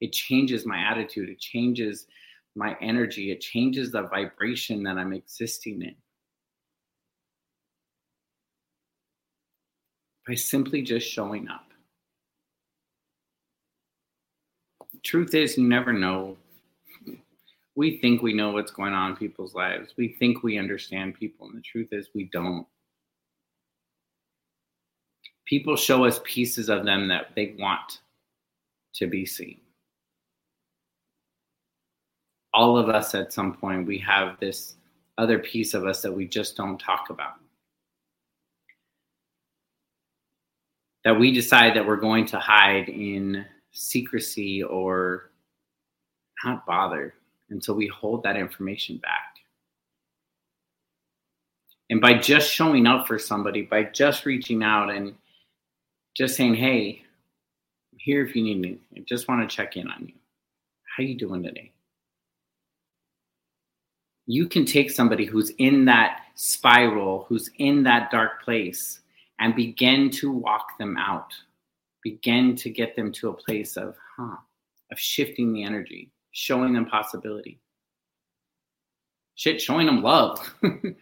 it 0.00 0.12
changes 0.12 0.66
my 0.66 0.78
attitude. 0.78 1.28
It 1.28 1.38
changes 1.40 2.06
my 2.54 2.76
energy, 2.80 3.30
it 3.30 3.40
changes 3.40 3.90
the 3.90 4.02
vibration 4.02 4.82
that 4.82 4.98
I'm 4.98 5.12
existing 5.12 5.82
in. 5.82 5.94
By 10.26 10.34
simply 10.34 10.82
just 10.82 11.08
showing 11.08 11.48
up. 11.48 11.66
Truth 15.02 15.34
is, 15.34 15.58
you 15.58 15.66
never 15.66 15.92
know. 15.92 16.36
We 17.74 17.98
think 17.98 18.22
we 18.22 18.34
know 18.34 18.50
what's 18.50 18.70
going 18.70 18.92
on 18.92 19.12
in 19.12 19.16
people's 19.16 19.54
lives. 19.54 19.94
We 19.96 20.08
think 20.18 20.42
we 20.42 20.58
understand 20.58 21.14
people, 21.14 21.48
and 21.48 21.56
the 21.56 21.62
truth 21.62 21.88
is, 21.90 22.10
we 22.14 22.28
don't. 22.32 22.66
People 25.46 25.74
show 25.74 26.04
us 26.04 26.20
pieces 26.22 26.68
of 26.68 26.84
them 26.84 27.08
that 27.08 27.34
they 27.34 27.56
want 27.58 28.00
to 28.94 29.06
be 29.06 29.26
seen 29.26 29.60
all 32.54 32.76
of 32.76 32.88
us 32.88 33.14
at 33.14 33.32
some 33.32 33.54
point 33.54 33.86
we 33.86 33.98
have 33.98 34.38
this 34.38 34.74
other 35.18 35.38
piece 35.38 35.74
of 35.74 35.86
us 35.86 36.02
that 36.02 36.12
we 36.12 36.26
just 36.26 36.56
don't 36.56 36.78
talk 36.78 37.10
about. 37.10 37.34
That 41.04 41.18
we 41.18 41.32
decide 41.32 41.74
that 41.74 41.86
we're 41.86 41.96
going 41.96 42.26
to 42.26 42.38
hide 42.38 42.88
in 42.88 43.44
secrecy 43.72 44.62
or 44.62 45.30
not 46.44 46.66
bother 46.66 47.14
until 47.50 47.74
we 47.74 47.86
hold 47.88 48.22
that 48.22 48.36
information 48.36 48.98
back. 48.98 49.36
And 51.90 52.00
by 52.00 52.14
just 52.14 52.50
showing 52.50 52.86
up 52.86 53.06
for 53.06 53.18
somebody 53.18 53.62
by 53.62 53.84
just 53.84 54.24
reaching 54.24 54.62
out 54.62 54.90
and 54.90 55.14
just 56.16 56.36
saying 56.36 56.54
hey 56.54 57.02
i'm 57.92 57.98
here 57.98 58.24
if 58.24 58.34
you 58.34 58.42
need 58.42 58.60
me. 58.60 58.78
I 58.96 59.00
just 59.00 59.28
want 59.28 59.48
to 59.48 59.54
check 59.54 59.76
in 59.76 59.88
on 59.88 60.06
you. 60.06 60.14
How 60.84 61.02
are 61.02 61.06
you 61.06 61.16
doing 61.18 61.42
today 61.42 61.71
you 64.26 64.46
can 64.46 64.64
take 64.64 64.90
somebody 64.90 65.24
who's 65.24 65.50
in 65.58 65.84
that 65.86 66.22
spiral, 66.34 67.26
who's 67.28 67.50
in 67.58 67.82
that 67.82 68.10
dark 68.10 68.42
place, 68.42 69.00
and 69.40 69.54
begin 69.54 70.10
to 70.10 70.30
walk 70.30 70.78
them 70.78 70.96
out. 70.96 71.32
Begin 72.02 72.56
to 72.56 72.70
get 72.70 72.96
them 72.96 73.12
to 73.12 73.28
a 73.30 73.34
place 73.34 73.76
of, 73.76 73.96
huh, 74.16 74.36
of 74.90 74.98
shifting 74.98 75.52
the 75.52 75.64
energy, 75.64 76.10
showing 76.32 76.72
them 76.72 76.86
possibility. 76.86 77.58
Shit, 79.34 79.60
showing 79.60 79.86
them 79.86 80.02
love. 80.02 80.54
showing 80.62 80.96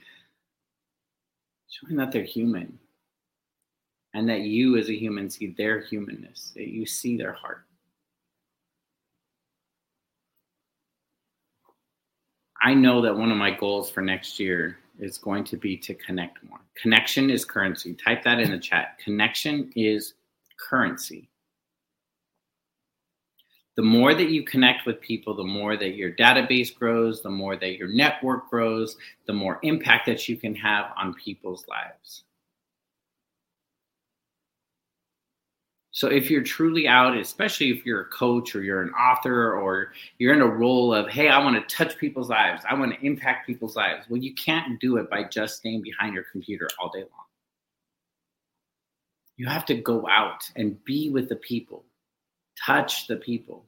that 1.96 2.12
they're 2.12 2.22
human. 2.22 2.78
And 4.14 4.28
that 4.28 4.40
you 4.40 4.76
as 4.76 4.88
a 4.88 4.98
human 4.98 5.30
see 5.30 5.54
their 5.56 5.80
humanness, 5.80 6.52
that 6.56 6.68
you 6.68 6.84
see 6.84 7.16
their 7.16 7.32
heart. 7.32 7.64
I 12.62 12.74
know 12.74 13.00
that 13.00 13.16
one 13.16 13.30
of 13.30 13.38
my 13.38 13.50
goals 13.50 13.90
for 13.90 14.02
next 14.02 14.38
year 14.38 14.78
is 14.98 15.16
going 15.16 15.44
to 15.44 15.56
be 15.56 15.76
to 15.78 15.94
connect 15.94 16.44
more. 16.44 16.60
Connection 16.74 17.30
is 17.30 17.44
currency. 17.44 17.94
Type 17.94 18.22
that 18.24 18.38
in 18.38 18.50
the 18.50 18.58
chat. 18.58 18.98
Connection 19.02 19.72
is 19.74 20.14
currency. 20.58 21.28
The 23.76 23.82
more 23.82 24.14
that 24.14 24.28
you 24.28 24.44
connect 24.44 24.84
with 24.84 25.00
people, 25.00 25.34
the 25.34 25.42
more 25.42 25.76
that 25.76 25.94
your 25.94 26.12
database 26.12 26.74
grows, 26.74 27.22
the 27.22 27.30
more 27.30 27.56
that 27.56 27.78
your 27.78 27.88
network 27.88 28.50
grows, 28.50 28.98
the 29.26 29.32
more 29.32 29.58
impact 29.62 30.04
that 30.06 30.28
you 30.28 30.36
can 30.36 30.54
have 30.54 30.92
on 30.98 31.14
people's 31.14 31.64
lives. 31.66 32.24
So 36.00 36.08
if 36.08 36.30
you're 36.30 36.42
truly 36.42 36.88
out, 36.88 37.14
especially 37.14 37.68
if 37.68 37.84
you're 37.84 38.00
a 38.00 38.06
coach 38.06 38.54
or 38.54 38.62
you're 38.62 38.80
an 38.80 38.88
author 38.94 39.52
or 39.52 39.92
you're 40.16 40.32
in 40.32 40.40
a 40.40 40.46
role 40.46 40.94
of, 40.94 41.10
hey, 41.10 41.28
I 41.28 41.36
want 41.44 41.56
to 41.56 41.76
touch 41.76 41.98
people's 41.98 42.30
lives, 42.30 42.62
I 42.66 42.72
want 42.72 42.94
to 42.94 43.06
impact 43.06 43.46
people's 43.46 43.76
lives. 43.76 44.06
Well, 44.08 44.16
you 44.16 44.32
can't 44.34 44.80
do 44.80 44.96
it 44.96 45.10
by 45.10 45.24
just 45.24 45.58
staying 45.58 45.82
behind 45.82 46.14
your 46.14 46.24
computer 46.32 46.70
all 46.80 46.88
day 46.88 47.00
long. 47.00 47.26
You 49.36 49.46
have 49.48 49.66
to 49.66 49.74
go 49.74 50.08
out 50.08 50.50
and 50.56 50.82
be 50.86 51.10
with 51.10 51.28
the 51.28 51.36
people, 51.36 51.84
touch 52.64 53.06
the 53.06 53.16
people, 53.16 53.66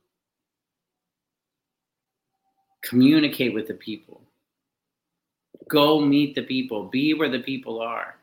communicate 2.82 3.52
with 3.52 3.68
the 3.68 3.74
people, 3.74 4.22
go 5.68 6.00
meet 6.00 6.34
the 6.34 6.44
people, 6.44 6.84
be 6.84 7.12
where 7.12 7.28
the 7.28 7.40
people 7.40 7.82
are. 7.82 8.16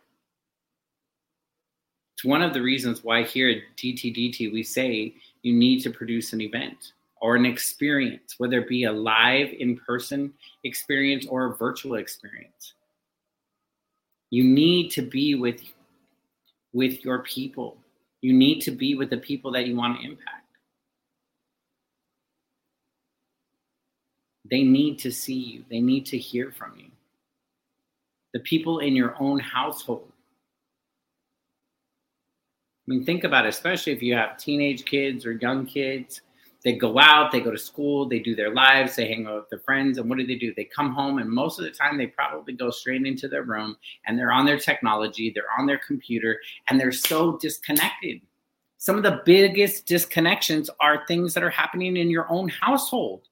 It's 2.20 2.26
one 2.26 2.42
of 2.42 2.54
the 2.54 2.62
reasons 2.62 3.02
why 3.02 3.24
here 3.24 3.48
at 3.48 3.78
DTDT 3.78 4.52
we 4.52 4.62
say 4.62 5.14
you 5.42 5.54
need 5.54 5.80
to 5.84 5.90
produce 5.90 6.34
an 6.34 6.42
event 6.42 6.92
or 7.22 7.38
an 7.38 7.46
experience, 7.46 8.36
whether 8.40 8.60
it 8.60 8.68
be 8.68 8.84
a 8.84 8.92
live 8.92 9.54
in 9.58 9.78
person 9.78 10.34
experience 10.66 11.26
or 11.30 11.46
a 11.46 11.56
virtual 11.56 11.96
experience. 11.96 12.74
You 14.32 14.44
need 14.44 14.90
to 14.90 15.02
be 15.02 15.36
with 15.36 15.62
with 16.74 17.06
your 17.06 17.20
people. 17.20 17.78
You 18.20 18.34
need 18.34 18.60
to 18.64 18.72
be 18.72 18.96
with 18.96 19.12
the 19.12 19.18
people 19.18 19.54
that 19.54 19.66
you 19.66 19.78
want 19.78 20.02
to 20.02 20.06
impact. 20.06 20.46
They 24.52 24.64
need 24.64 25.00
to 25.00 25.12
see 25.14 25.40
you. 25.40 25.64
They 25.70 25.80
need 25.80 26.06
to 26.08 26.18
hear 26.18 26.52
from 26.52 26.74
you. 26.78 26.88
The 28.34 28.42
people 28.42 28.80
in 28.80 28.94
your 28.94 29.16
own 29.22 29.40
household 29.40 30.09
mean, 32.90 33.06
think 33.06 33.24
about 33.24 33.46
it, 33.46 33.50
especially 33.50 33.94
if 33.94 34.02
you 34.02 34.16
have 34.16 34.38
teenage 34.38 34.84
kids 34.86 35.26
or 35.26 35.34
young 35.34 35.66
kids. 35.66 36.22
They 36.64 36.74
go 36.74 37.00
out, 37.00 37.32
they 37.32 37.40
go 37.40 37.52
to 37.52 37.58
school, 37.58 38.10
they 38.10 38.20
do 38.20 38.36
their 38.36 38.54
lives, 38.54 38.96
they 38.96 39.08
hang 39.08 39.28
out 39.28 39.36
with 39.36 39.50
their 39.50 39.60
friends, 39.60 39.98
and 39.98 40.10
what 40.10 40.18
do 40.18 40.28
they 40.28 40.36
do? 40.36 40.54
They 40.54 40.66
come 40.66 40.94
home, 40.94 41.20
and 41.20 41.30
most 41.30 41.58
of 41.58 41.64
the 41.64 41.72
time, 41.72 41.98
they 41.98 42.08
probably 42.08 42.54
go 42.54 42.70
straight 42.70 43.06
into 43.06 43.30
their 43.30 43.44
room 43.44 43.78
and 44.06 44.20
they're 44.20 44.34
on 44.34 44.46
their 44.46 44.60
technology, 44.60 45.32
they're 45.34 45.46
on 45.58 45.68
their 45.68 45.78
computer, 45.78 46.40
and 46.68 46.78
they're 46.78 46.92
so 46.92 47.38
disconnected. 47.38 48.20
Some 48.78 48.98
of 48.98 49.04
the 49.04 49.22
biggest 49.26 49.88
disconnections 49.88 50.70
are 50.80 51.06
things 51.06 51.34
that 51.34 51.44
are 51.44 51.50
happening 51.50 51.96
in 51.96 52.10
your 52.10 52.30
own 52.30 52.50
household. 52.50 53.28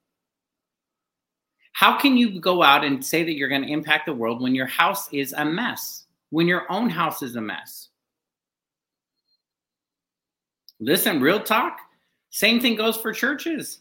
How 1.72 1.98
can 1.98 2.16
you 2.16 2.40
go 2.40 2.62
out 2.62 2.84
and 2.84 3.04
say 3.04 3.24
that 3.24 3.34
you're 3.34 3.48
going 3.48 3.62
to 3.62 3.72
impact 3.72 4.06
the 4.06 4.14
world 4.14 4.40
when 4.40 4.54
your 4.54 4.66
house 4.66 5.12
is 5.12 5.32
a 5.32 5.44
mess? 5.44 6.06
When 6.30 6.46
your 6.46 6.70
own 6.70 6.88
house 6.88 7.22
is 7.22 7.36
a 7.36 7.40
mess? 7.40 7.88
Listen, 10.80 11.20
real 11.20 11.40
talk. 11.40 11.78
Same 12.30 12.60
thing 12.60 12.76
goes 12.76 12.96
for 12.96 13.12
churches 13.12 13.80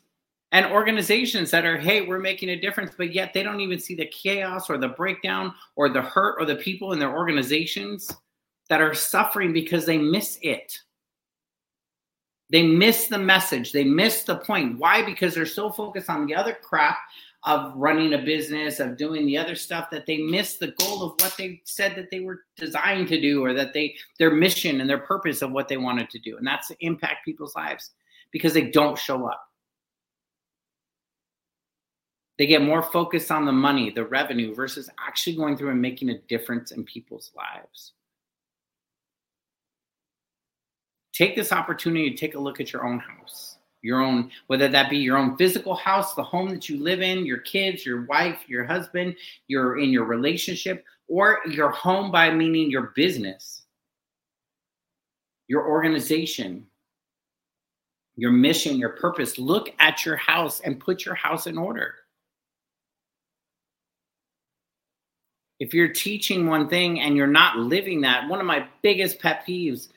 and 0.52 0.66
organizations 0.66 1.52
that 1.52 1.66
are, 1.66 1.78
hey, 1.78 2.02
we're 2.02 2.20
making 2.20 2.50
a 2.50 2.60
difference, 2.60 2.92
but 2.98 3.14
yet 3.14 3.34
they 3.34 3.44
don't 3.44 3.60
even 3.60 3.80
see 3.80 3.96
the 3.96 4.06
chaos 4.06 4.70
or 4.70 4.78
the 4.78 4.88
breakdown 4.90 5.54
or 5.76 5.90
the 5.90 6.02
hurt 6.02 6.38
or 6.40 6.46
the 6.46 6.56
people 6.56 6.94
in 6.94 7.00
their 7.00 7.16
organizations 7.16 8.10
that 8.70 8.82
are 8.82 8.94
suffering 8.94 9.52
because 9.54 9.86
they 9.86 9.98
miss 9.98 10.40
it. 10.42 10.80
They 12.50 12.64
miss 12.64 13.08
the 13.08 13.18
message. 13.18 13.74
They 13.74 13.84
miss 13.84 14.24
the 14.24 14.38
point. 14.38 14.80
Why? 14.80 15.04
Because 15.04 15.36
they're 15.36 15.46
so 15.46 15.70
focused 15.70 16.10
on 16.10 16.26
the 16.26 16.36
other 16.36 16.58
crap 16.62 16.98
of 17.46 17.74
running 17.76 18.14
a 18.14 18.18
business, 18.18 18.80
of 18.80 18.98
doing 18.98 19.26
the 19.26 19.38
other 19.38 19.56
stuff 19.56 19.90
that 19.92 20.06
they 20.06 20.18
miss 20.18 20.58
the 20.58 20.74
goal 20.80 21.04
of 21.04 21.12
what 21.22 21.36
they 21.38 21.62
said 21.66 21.96
that 21.96 22.10
they 22.12 22.20
were 22.20 22.44
designed 22.58 23.08
to 23.08 23.22
do 23.22 23.44
or 23.44 23.54
that 23.54 23.74
they 23.74 23.96
their 24.20 24.32
mission 24.32 24.82
and 24.82 24.90
their 24.90 24.98
purpose 24.98 25.42
of 25.42 25.52
what 25.52 25.68
they 25.68 25.78
wanted 25.78 26.10
to 26.10 26.20
do. 26.20 26.38
And 26.38 26.46
that's 26.46 26.68
to 26.70 26.76
impact 26.80 27.26
people's 27.26 27.56
lives 27.56 27.92
because 28.32 28.54
they 28.54 28.70
don't 28.72 28.98
show 28.98 29.28
up. 29.28 29.44
They 32.38 32.48
get 32.48 32.62
more 32.62 32.84
focused 32.84 33.32
on 33.32 33.46
the 33.46 33.52
money, 33.52 33.90
the 33.90 34.06
revenue 34.06 34.54
versus 34.54 34.90
actually 35.00 35.36
going 35.36 35.58
through 35.58 35.72
and 35.72 35.82
making 35.82 36.10
a 36.10 36.20
difference 36.20 36.72
in 36.72 36.84
people's 36.84 37.32
lives. 37.36 37.94
take 41.18 41.36
this 41.36 41.52
opportunity 41.52 42.12
to 42.12 42.16
take 42.16 42.36
a 42.36 42.40
look 42.40 42.60
at 42.62 42.72
your 42.72 42.86
own 42.86 43.00
house 43.00 43.57
your 43.82 44.02
own 44.02 44.32
whether 44.48 44.68
that 44.68 44.90
be 44.90 44.98
your 44.98 45.18
own 45.18 45.38
physical 45.38 45.76
house 45.76 46.14
the 46.16 46.24
home 46.24 46.50
that 46.50 46.68
you 46.68 46.80
live 46.82 47.02
in 47.02 47.26
your 47.26 47.38
kids 47.40 47.86
your 47.86 48.06
wife 48.06 48.40
your 48.48 48.66
husband 48.66 49.16
you're 49.48 49.80
in 49.80 49.90
your 49.90 50.06
relationship 50.06 50.84
or 51.08 51.40
your 51.50 51.70
home 51.70 52.12
by 52.12 52.30
meaning 52.30 52.72
your 52.72 52.92
business 52.96 53.64
your 55.48 55.68
organization 55.68 56.66
your 58.18 58.32
mission 58.32 58.78
your 58.78 58.90
purpose. 58.90 59.38
Look 59.38 59.74
at 59.80 60.06
your 60.06 60.18
house 60.18 60.60
and 60.60 60.80
put 60.80 61.06
your 61.06 61.16
house 61.16 61.48
in 61.48 61.58
order. 61.58 61.96
If 65.60 65.74
you're 65.74 65.94
teaching 65.94 66.48
one 66.48 66.68
thing 66.68 67.00
and 67.00 67.16
you're 67.16 67.28
not 67.28 67.58
living 67.58 68.02
that 68.02 68.28
one 68.28 68.40
of 68.40 68.46
my 68.46 68.68
biggest 68.82 69.20
pet 69.20 69.46
peeves 69.48 69.90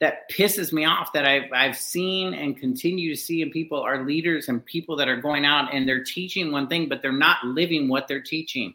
that 0.00 0.30
pisses 0.30 0.72
me 0.72 0.84
off 0.84 1.12
that 1.12 1.26
I've 1.26 1.50
I've 1.52 1.76
seen 1.76 2.34
and 2.34 2.56
continue 2.56 3.14
to 3.14 3.20
see 3.20 3.42
in 3.42 3.50
people 3.50 3.80
are 3.80 4.04
leaders 4.04 4.48
and 4.48 4.64
people 4.64 4.96
that 4.96 5.08
are 5.08 5.20
going 5.20 5.44
out 5.44 5.74
and 5.74 5.88
they're 5.88 6.04
teaching 6.04 6.52
one 6.52 6.68
thing, 6.68 6.88
but 6.88 7.02
they're 7.02 7.12
not 7.12 7.44
living 7.44 7.88
what 7.88 8.06
they're 8.06 8.22
teaching. 8.22 8.74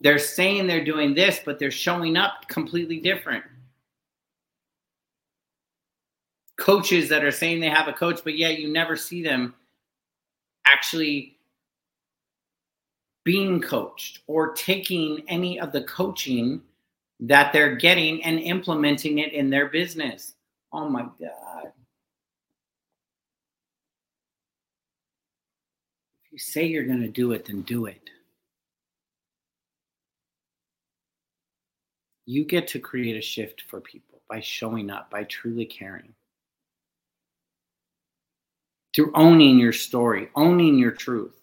They're 0.00 0.18
saying 0.18 0.66
they're 0.66 0.84
doing 0.84 1.14
this, 1.14 1.40
but 1.44 1.58
they're 1.58 1.70
showing 1.70 2.16
up 2.16 2.48
completely 2.48 2.98
different. 3.00 3.44
Coaches 6.56 7.10
that 7.10 7.24
are 7.24 7.30
saying 7.30 7.60
they 7.60 7.68
have 7.68 7.88
a 7.88 7.92
coach, 7.92 8.20
but 8.24 8.36
yet 8.36 8.58
you 8.58 8.72
never 8.72 8.96
see 8.96 9.22
them 9.22 9.54
actually 10.66 11.36
being 13.24 13.60
coached 13.60 14.20
or 14.26 14.52
taking 14.54 15.22
any 15.28 15.60
of 15.60 15.72
the 15.72 15.82
coaching 15.82 16.62
that 17.20 17.52
they're 17.52 17.76
getting 17.76 18.22
and 18.24 18.38
implementing 18.40 19.18
it 19.18 19.32
in 19.32 19.50
their 19.50 19.68
business. 19.68 20.34
Oh 20.72 20.88
my 20.88 21.02
God. 21.02 21.72
If 26.24 26.32
you 26.32 26.38
say 26.38 26.64
you're 26.64 26.84
going 26.84 27.02
to 27.02 27.08
do 27.08 27.32
it, 27.32 27.44
then 27.46 27.62
do 27.62 27.86
it. 27.86 28.10
You 32.24 32.44
get 32.44 32.68
to 32.68 32.78
create 32.78 33.16
a 33.16 33.20
shift 33.20 33.64
for 33.68 33.80
people 33.80 34.22
by 34.28 34.40
showing 34.40 34.88
up, 34.88 35.10
by 35.10 35.24
truly 35.24 35.66
caring. 35.66 36.14
Through 38.94 39.12
owning 39.14 39.58
your 39.58 39.72
story, 39.72 40.30
owning 40.34 40.78
your 40.78 40.92
truth, 40.92 41.34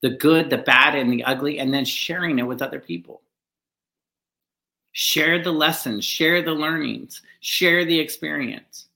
the 0.00 0.10
good, 0.10 0.48
the 0.48 0.58
bad, 0.58 0.94
and 0.94 1.12
the 1.12 1.24
ugly, 1.24 1.58
and 1.58 1.74
then 1.74 1.84
sharing 1.84 2.38
it 2.38 2.46
with 2.46 2.62
other 2.62 2.78
people. 2.78 3.22
Share 4.92 5.42
the 5.42 5.52
lessons, 5.52 6.04
share 6.04 6.42
the 6.42 6.52
learnings, 6.52 7.22
share 7.40 7.84
the 7.84 7.98
experience. 7.98 8.86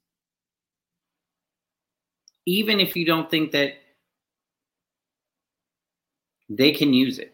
Even 2.46 2.80
if 2.80 2.96
you 2.96 3.06
don't 3.06 3.30
think 3.30 3.52
that 3.52 3.74
they 6.48 6.72
can 6.72 6.92
use 6.92 7.18
it. 7.18 7.32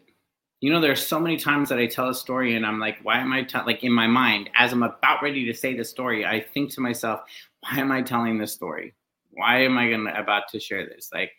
You 0.61 0.71
know, 0.71 0.81
there's 0.81 1.05
so 1.05 1.19
many 1.19 1.37
times 1.37 1.69
that 1.69 1.79
I 1.79 1.87
tell 1.87 2.09
a 2.09 2.13
story 2.13 2.55
and 2.55 2.65
I'm 2.65 2.79
like, 2.79 2.97
why 3.03 3.19
am 3.19 3.31
I 3.31 3.43
telling, 3.43 3.67
like 3.67 3.83
in 3.83 3.93
my 3.93 4.07
mind, 4.07 4.49
as 4.55 4.73
I'm 4.73 4.83
about 4.83 5.23
ready 5.23 5.45
to 5.45 5.53
say 5.53 5.75
the 5.75 5.85
story, 5.85 6.25
I 6.25 6.41
think 6.41 6.73
to 6.73 6.81
myself, 6.81 7.21
why 7.61 7.79
am 7.79 7.91
I 7.91 8.01
telling 8.01 8.37
this 8.37 8.53
story? 8.53 8.93
Why 9.31 9.63
am 9.63 9.77
I 9.77 9.89
gonna 9.89 10.13
about 10.17 10.49
to 10.49 10.59
share 10.59 10.85
this? 10.85 11.09
Like, 11.13 11.31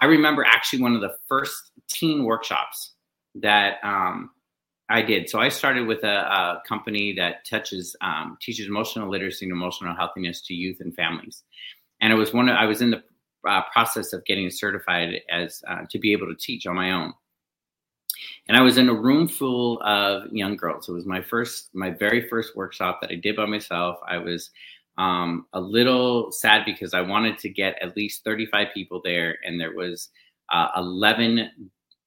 I 0.00 0.06
remember 0.06 0.44
actually 0.44 0.82
one 0.82 0.94
of 0.94 1.02
the 1.02 1.14
first 1.28 1.72
teen 1.88 2.24
workshops 2.24 2.94
that 3.36 3.76
um, 3.82 4.30
I 4.92 5.00
did. 5.00 5.30
So 5.30 5.40
I 5.40 5.48
started 5.48 5.86
with 5.86 6.04
a, 6.04 6.18
a 6.18 6.62
company 6.68 7.14
that 7.16 7.46
touches 7.48 7.96
um, 8.02 8.36
teaches 8.42 8.66
emotional 8.66 9.08
literacy 9.08 9.46
and 9.46 9.52
emotional 9.52 9.96
healthiness 9.96 10.42
to 10.42 10.54
youth 10.54 10.78
and 10.80 10.94
families. 10.94 11.42
And 12.02 12.12
it 12.12 12.16
was 12.16 12.34
one. 12.34 12.50
Of, 12.50 12.56
I 12.56 12.66
was 12.66 12.82
in 12.82 12.90
the 12.90 13.02
uh, 13.48 13.62
process 13.72 14.12
of 14.12 14.24
getting 14.26 14.50
certified 14.50 15.20
as 15.30 15.62
uh, 15.66 15.86
to 15.90 15.98
be 15.98 16.12
able 16.12 16.26
to 16.26 16.34
teach 16.34 16.66
on 16.66 16.76
my 16.76 16.92
own. 16.92 17.14
And 18.48 18.56
I 18.56 18.60
was 18.60 18.76
in 18.76 18.90
a 18.90 18.94
room 18.94 19.28
full 19.28 19.80
of 19.82 20.30
young 20.30 20.56
girls. 20.56 20.88
It 20.88 20.92
was 20.92 21.06
my 21.06 21.22
first, 21.22 21.70
my 21.72 21.90
very 21.90 22.28
first 22.28 22.54
workshop 22.54 23.00
that 23.00 23.10
I 23.10 23.14
did 23.14 23.34
by 23.34 23.46
myself. 23.46 23.98
I 24.06 24.18
was 24.18 24.50
um, 24.98 25.46
a 25.54 25.60
little 25.60 26.30
sad 26.32 26.66
because 26.66 26.92
I 26.92 27.00
wanted 27.00 27.38
to 27.38 27.48
get 27.48 27.80
at 27.80 27.96
least 27.96 28.24
35 28.24 28.68
people 28.74 29.00
there, 29.02 29.38
and 29.42 29.58
there 29.58 29.74
was 29.74 30.10
uh, 30.52 30.68
11, 30.76 31.50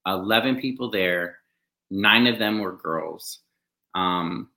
11 0.06 0.62
people 0.62 0.92
there 0.92 1.40
Nine 1.96 2.28
of 2.28 2.40
them 2.40 2.60
were 2.60 2.74
girls. 2.74 3.40
Um, 3.96 4.50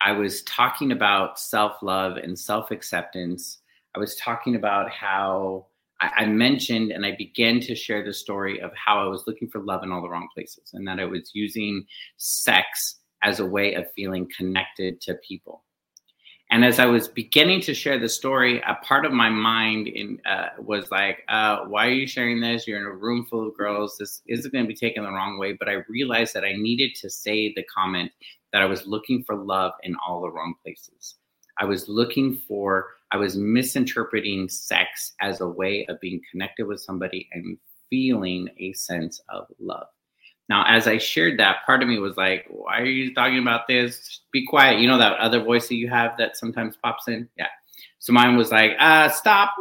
I 0.00 0.12
was 0.12 0.42
talking 0.44 0.92
about 0.92 1.38
self 1.40 1.82
love 1.82 2.16
and 2.16 2.38
self 2.38 2.70
acceptance. 2.70 3.58
I 3.96 3.98
was 3.98 4.14
talking 4.14 4.54
about 4.54 4.88
how 4.88 5.66
I, 6.00 6.10
I, 6.18 6.26
mentioned 6.26 6.92
and 6.92 7.04
I 7.04 7.16
began 7.18 7.58
to 7.62 7.74
share 7.74 8.04
the 8.04 8.14
story 8.14 8.60
of 8.60 8.70
how 8.74 9.00
I 9.00 9.08
was 9.08 9.24
looking 9.26 9.48
for 9.48 9.60
love 9.60 9.82
in 9.82 9.90
all 9.90 10.00
the 10.00 10.08
wrong 10.08 10.28
places 10.32 10.70
and 10.72 10.86
that 10.86 11.00
I 11.00 11.04
was 11.06 11.32
using 11.34 11.84
sex 12.18 13.00
as 13.24 13.40
a 13.40 13.46
way 13.46 13.74
of 13.74 13.90
feeling 13.96 14.28
connected 14.36 15.00
to 15.00 15.14
people. 15.26 15.64
And 16.52 16.64
as 16.64 16.80
I 16.80 16.86
was 16.86 17.06
beginning 17.06 17.60
to 17.62 17.74
share 17.74 17.98
the 17.98 18.08
story, 18.08 18.60
a 18.66 18.74
part 18.82 19.06
of 19.06 19.12
my 19.12 19.28
mind 19.28 19.86
in, 19.86 20.20
uh, 20.26 20.48
was 20.58 20.90
like, 20.90 21.22
uh, 21.28 21.64
"Why 21.66 21.86
are 21.86 21.92
you 21.92 22.08
sharing 22.08 22.40
this? 22.40 22.66
You're 22.66 22.80
in 22.80 22.86
a 22.86 22.92
room 22.92 23.24
full 23.24 23.46
of 23.46 23.56
girls. 23.56 23.96
This 23.96 24.22
isn't 24.26 24.52
going 24.52 24.64
to 24.64 24.68
be 24.68 24.74
taken 24.74 25.04
the 25.04 25.12
wrong 25.12 25.38
way." 25.38 25.52
But 25.52 25.68
I 25.68 25.84
realized 25.88 26.34
that 26.34 26.44
I 26.44 26.54
needed 26.54 26.96
to 26.96 27.08
say 27.08 27.52
the 27.54 27.62
comment 27.64 28.10
that 28.52 28.62
I 28.62 28.66
was 28.66 28.84
looking 28.84 29.22
for 29.22 29.36
love 29.36 29.72
in 29.84 29.94
all 30.04 30.20
the 30.20 30.30
wrong 30.30 30.54
places. 30.64 31.16
I 31.58 31.66
was 31.66 31.88
looking 31.88 32.34
for, 32.48 32.94
I 33.12 33.16
was 33.16 33.36
misinterpreting 33.36 34.48
sex 34.48 35.12
as 35.20 35.40
a 35.40 35.48
way 35.48 35.86
of 35.88 36.00
being 36.00 36.20
connected 36.32 36.66
with 36.66 36.80
somebody 36.80 37.28
and 37.32 37.58
feeling 37.90 38.48
a 38.58 38.72
sense 38.72 39.20
of 39.28 39.46
love. 39.60 39.86
Now, 40.50 40.64
as 40.66 40.88
I 40.88 40.98
shared 40.98 41.38
that, 41.38 41.58
part 41.64 41.80
of 41.80 41.88
me 41.88 42.00
was 42.00 42.16
like, 42.16 42.44
why 42.50 42.80
are 42.80 42.84
you 42.84 43.14
talking 43.14 43.38
about 43.38 43.68
this? 43.68 44.22
Be 44.32 44.44
quiet. 44.44 44.80
You 44.80 44.88
know 44.88 44.98
that 44.98 45.16
other 45.20 45.40
voice 45.40 45.68
that 45.68 45.76
you 45.76 45.88
have 45.88 46.18
that 46.18 46.36
sometimes 46.36 46.76
pops 46.76 47.06
in? 47.06 47.28
Yeah. 47.38 47.46
So 48.00 48.12
mine 48.12 48.36
was 48.36 48.50
like, 48.50 48.72
uh, 48.80 49.08
stop. 49.10 49.54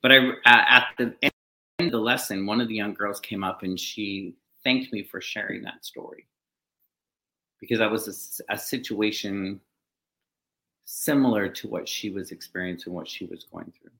But 0.00 0.12
I, 0.12 0.16
uh, 0.16 0.32
at 0.46 0.86
the 0.96 1.14
end 1.22 1.32
of 1.80 1.90
the 1.90 1.98
lesson, 1.98 2.46
one 2.46 2.62
of 2.62 2.68
the 2.68 2.74
young 2.74 2.94
girls 2.94 3.20
came 3.20 3.44
up 3.44 3.62
and 3.62 3.78
she 3.78 4.36
thanked 4.64 4.90
me 4.90 5.02
for 5.02 5.20
sharing 5.20 5.60
that 5.64 5.84
story 5.84 6.26
because 7.60 7.78
that 7.78 7.90
was 7.90 8.40
a, 8.48 8.54
a 8.54 8.56
situation 8.56 9.60
similar 10.86 11.46
to 11.50 11.68
what 11.68 11.86
she 11.86 12.08
was 12.08 12.32
experiencing, 12.32 12.94
what 12.94 13.06
she 13.06 13.26
was 13.26 13.44
going 13.52 13.70
through. 13.82 13.90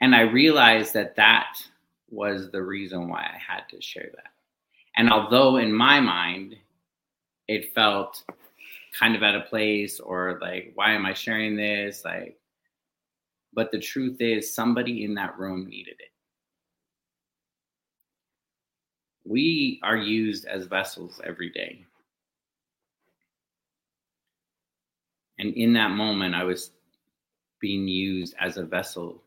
And 0.00 0.16
I 0.16 0.22
realized 0.22 0.94
that 0.94 1.14
that 1.14 1.58
was 2.14 2.50
the 2.50 2.62
reason 2.62 3.08
why 3.08 3.20
I 3.20 3.36
had 3.36 3.64
to 3.70 3.80
share 3.80 4.10
that. 4.14 4.32
And 4.96 5.10
although 5.10 5.56
in 5.56 5.72
my 5.72 6.00
mind, 6.00 6.56
it 7.48 7.74
felt 7.74 8.22
kind 8.98 9.16
of 9.16 9.22
out 9.22 9.34
of 9.34 9.46
place 9.46 9.98
or 10.00 10.38
like, 10.40 10.72
why 10.74 10.92
am 10.92 11.04
I 11.04 11.12
sharing 11.12 11.56
this? 11.56 12.04
Like, 12.04 12.38
but 13.52 13.70
the 13.70 13.78
truth 13.78 14.20
is, 14.20 14.54
somebody 14.54 15.04
in 15.04 15.14
that 15.14 15.38
room 15.38 15.68
needed 15.68 15.96
it. 15.98 16.10
We 19.24 19.80
are 19.82 19.96
used 19.96 20.44
as 20.44 20.66
vessels 20.66 21.20
every 21.24 21.50
day. 21.50 21.84
And 25.38 25.54
in 25.54 25.72
that 25.74 25.90
moment, 25.90 26.34
I 26.34 26.44
was 26.44 26.70
being 27.60 27.88
used 27.88 28.34
as 28.38 28.56
a 28.56 28.64
vessel 28.64 29.22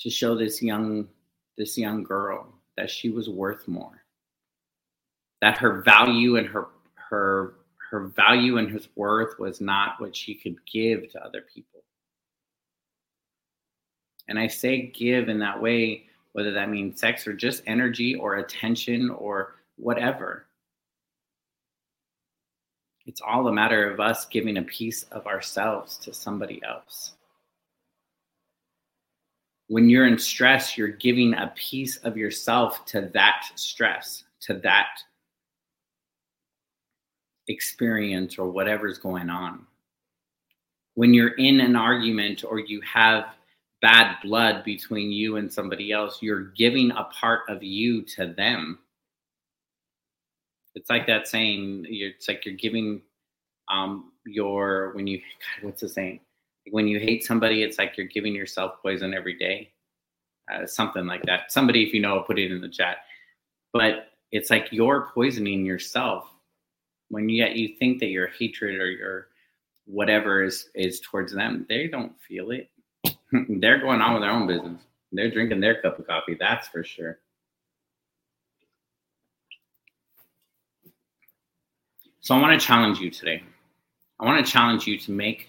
to 0.00 0.10
show 0.10 0.36
this 0.36 0.62
young 0.62 1.08
this 1.56 1.76
young 1.78 2.02
girl 2.02 2.52
that 2.76 2.90
she 2.90 3.10
was 3.10 3.28
worth 3.28 3.66
more 3.66 4.04
that 5.40 5.58
her 5.58 5.82
value 5.82 6.36
and 6.36 6.46
her 6.46 6.68
her 6.94 7.54
her 7.90 8.08
value 8.08 8.58
and 8.58 8.70
his 8.70 8.88
worth 8.96 9.38
was 9.38 9.60
not 9.60 10.00
what 10.00 10.14
she 10.14 10.34
could 10.34 10.56
give 10.70 11.10
to 11.10 11.24
other 11.24 11.42
people 11.54 11.82
and 14.28 14.38
i 14.38 14.46
say 14.46 14.92
give 14.94 15.28
in 15.28 15.38
that 15.38 15.60
way 15.60 16.06
whether 16.36 16.52
that 16.52 16.68
means 16.68 17.00
sex 17.00 17.26
or 17.26 17.32
just 17.32 17.62
energy 17.66 18.14
or 18.14 18.34
attention 18.34 19.08
or 19.08 19.54
whatever. 19.76 20.44
It's 23.06 23.22
all 23.26 23.48
a 23.48 23.52
matter 23.54 23.90
of 23.90 24.00
us 24.00 24.26
giving 24.26 24.58
a 24.58 24.62
piece 24.62 25.04
of 25.04 25.26
ourselves 25.26 25.96
to 25.96 26.12
somebody 26.12 26.60
else. 26.62 27.15
When 29.68 29.88
you're 29.88 30.06
in 30.06 30.18
stress, 30.18 30.78
you're 30.78 30.88
giving 30.88 31.34
a 31.34 31.52
piece 31.56 31.96
of 31.98 32.16
yourself 32.16 32.84
to 32.86 33.10
that 33.14 33.46
stress, 33.56 34.24
to 34.42 34.54
that 34.54 34.88
experience 37.48 38.38
or 38.38 38.50
whatever's 38.50 38.98
going 38.98 39.30
on. 39.30 39.66
When 40.94 41.12
you're 41.12 41.34
in 41.34 41.60
an 41.60 41.76
argument 41.76 42.44
or 42.44 42.58
you 42.58 42.80
have 42.82 43.26
bad 43.82 44.16
blood 44.22 44.64
between 44.64 45.12
you 45.12 45.36
and 45.36 45.52
somebody 45.52 45.92
else, 45.92 46.22
you're 46.22 46.52
giving 46.56 46.90
a 46.92 47.04
part 47.04 47.42
of 47.48 47.62
you 47.62 48.02
to 48.02 48.26
them. 48.26 48.78
It's 50.74 50.90
like 50.90 51.06
that 51.06 51.28
saying, 51.28 51.86
it's 51.88 52.28
like 52.28 52.44
you're 52.44 52.54
giving 52.54 53.02
um, 53.68 54.12
your, 54.24 54.92
when 54.94 55.06
you, 55.06 55.18
God, 55.60 55.66
what's 55.66 55.80
the 55.80 55.88
saying? 55.88 56.20
When 56.70 56.88
you 56.88 56.98
hate 56.98 57.24
somebody, 57.24 57.62
it's 57.62 57.78
like 57.78 57.96
you're 57.96 58.06
giving 58.06 58.34
yourself 58.34 58.82
poison 58.82 59.14
every 59.14 59.38
day. 59.38 59.72
Uh, 60.52 60.66
something 60.66 61.06
like 61.06 61.22
that. 61.24 61.52
Somebody, 61.52 61.84
if 61.86 61.92
you 61.92 62.00
know, 62.00 62.20
put 62.20 62.38
it 62.38 62.52
in 62.52 62.60
the 62.60 62.68
chat. 62.68 62.98
But 63.72 64.10
it's 64.32 64.50
like 64.50 64.68
you're 64.70 65.08
poisoning 65.12 65.64
yourself 65.64 66.28
when 67.08 67.28
yet 67.28 67.56
you 67.56 67.76
think 67.78 68.00
that 68.00 68.06
your 68.06 68.28
hatred 68.28 68.80
or 68.80 68.90
your 68.90 69.28
whatever 69.86 70.42
is 70.42 70.68
is 70.74 71.00
towards 71.00 71.32
them 71.32 71.64
they 71.68 71.86
don't 71.86 72.12
feel 72.20 72.50
it 72.50 72.70
they're 73.60 73.80
going 73.80 74.00
on 74.00 74.14
with 74.14 74.22
their 74.22 74.32
own 74.32 74.46
business 74.46 74.82
they're 75.12 75.30
drinking 75.30 75.60
their 75.60 75.80
cup 75.80 75.98
of 75.98 76.06
coffee 76.06 76.36
that's 76.38 76.66
for 76.68 76.82
sure 76.82 77.18
so 82.20 82.34
i 82.34 82.40
want 82.40 82.58
to 82.58 82.66
challenge 82.66 82.98
you 82.98 83.10
today 83.10 83.42
i 84.18 84.24
want 84.24 84.44
to 84.44 84.50
challenge 84.52 84.86
you 84.86 84.98
to 84.98 85.12
make 85.12 85.48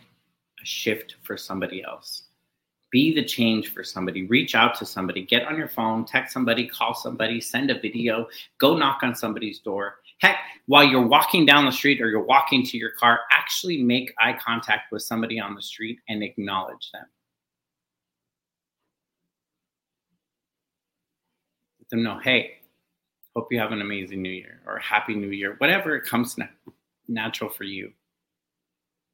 shift 0.68 1.16
for 1.22 1.38
somebody 1.38 1.84
else 1.84 2.24
be 2.92 3.14
the 3.14 3.24
change 3.24 3.74
for 3.74 3.84
somebody 3.84 4.26
reach 4.28 4.56
out 4.56 4.74
to 4.76 4.86
somebody 4.86 5.24
get 5.26 5.46
on 5.46 5.58
your 5.58 5.68
phone 5.68 6.06
text 6.06 6.34
somebody 6.34 6.68
call 6.68 6.94
somebody 6.94 7.40
send 7.42 7.70
a 7.70 7.80
video 7.80 8.28
go 8.60 8.78
knock 8.78 9.00
on 9.04 9.16
somebody's 9.16 9.60
door 9.60 9.98
Heck, 10.20 10.38
while 10.66 10.84
you're 10.84 11.06
walking 11.06 11.46
down 11.46 11.66
the 11.66 11.72
street 11.72 12.02
or 12.02 12.10
you're 12.10 12.24
walking 12.24 12.66
to 12.66 12.78
your 12.78 12.92
car, 12.92 13.20
actually 13.32 13.84
make 13.84 14.14
eye 14.20 14.34
contact 14.34 14.92
with 14.92 15.04
somebody 15.04 15.40
on 15.40 15.54
the 15.54 15.62
street 15.62 16.00
and 16.10 16.24
acknowledge 16.24 16.90
them. 16.92 17.06
Let 21.80 21.90
them 21.90 22.04
know, 22.04 22.20
hey, 22.20 22.58
hope 23.36 23.52
you 23.52 23.60
have 23.60 23.72
an 23.72 23.82
amazing 23.82 24.24
new 24.24 24.32
year 24.32 24.62
or 24.66 24.80
happy 24.80 25.14
new 25.14 25.30
year, 25.30 25.56
whatever 25.60 25.96
it 25.96 26.06
comes 26.06 26.36
na- 26.38 26.48
natural 27.08 27.52
for 27.52 27.64
you. 27.64 27.92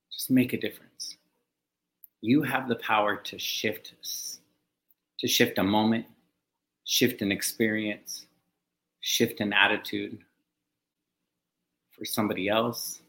Just 0.10 0.32
make 0.32 0.54
a 0.54 0.60
difference. 0.60 1.18
You 2.24 2.42
have 2.44 2.70
the 2.70 2.78
power 2.78 3.18
to 3.18 3.38
shift 3.38 3.96
to 5.20 5.28
shift 5.28 5.58
a 5.58 5.64
moment, 5.64 6.06
shift 6.86 7.22
an 7.22 7.34
experience, 7.34 8.28
shift 9.02 9.42
an 9.42 9.52
attitude, 9.52 10.20
for 11.92 12.06
somebody 12.06 12.48
else, 12.48 13.02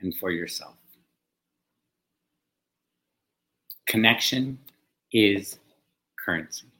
and 0.00 0.14
for 0.14 0.30
yourself. 0.30 0.76
Connection 3.86 4.58
is 5.10 5.58
currency. 6.22 6.71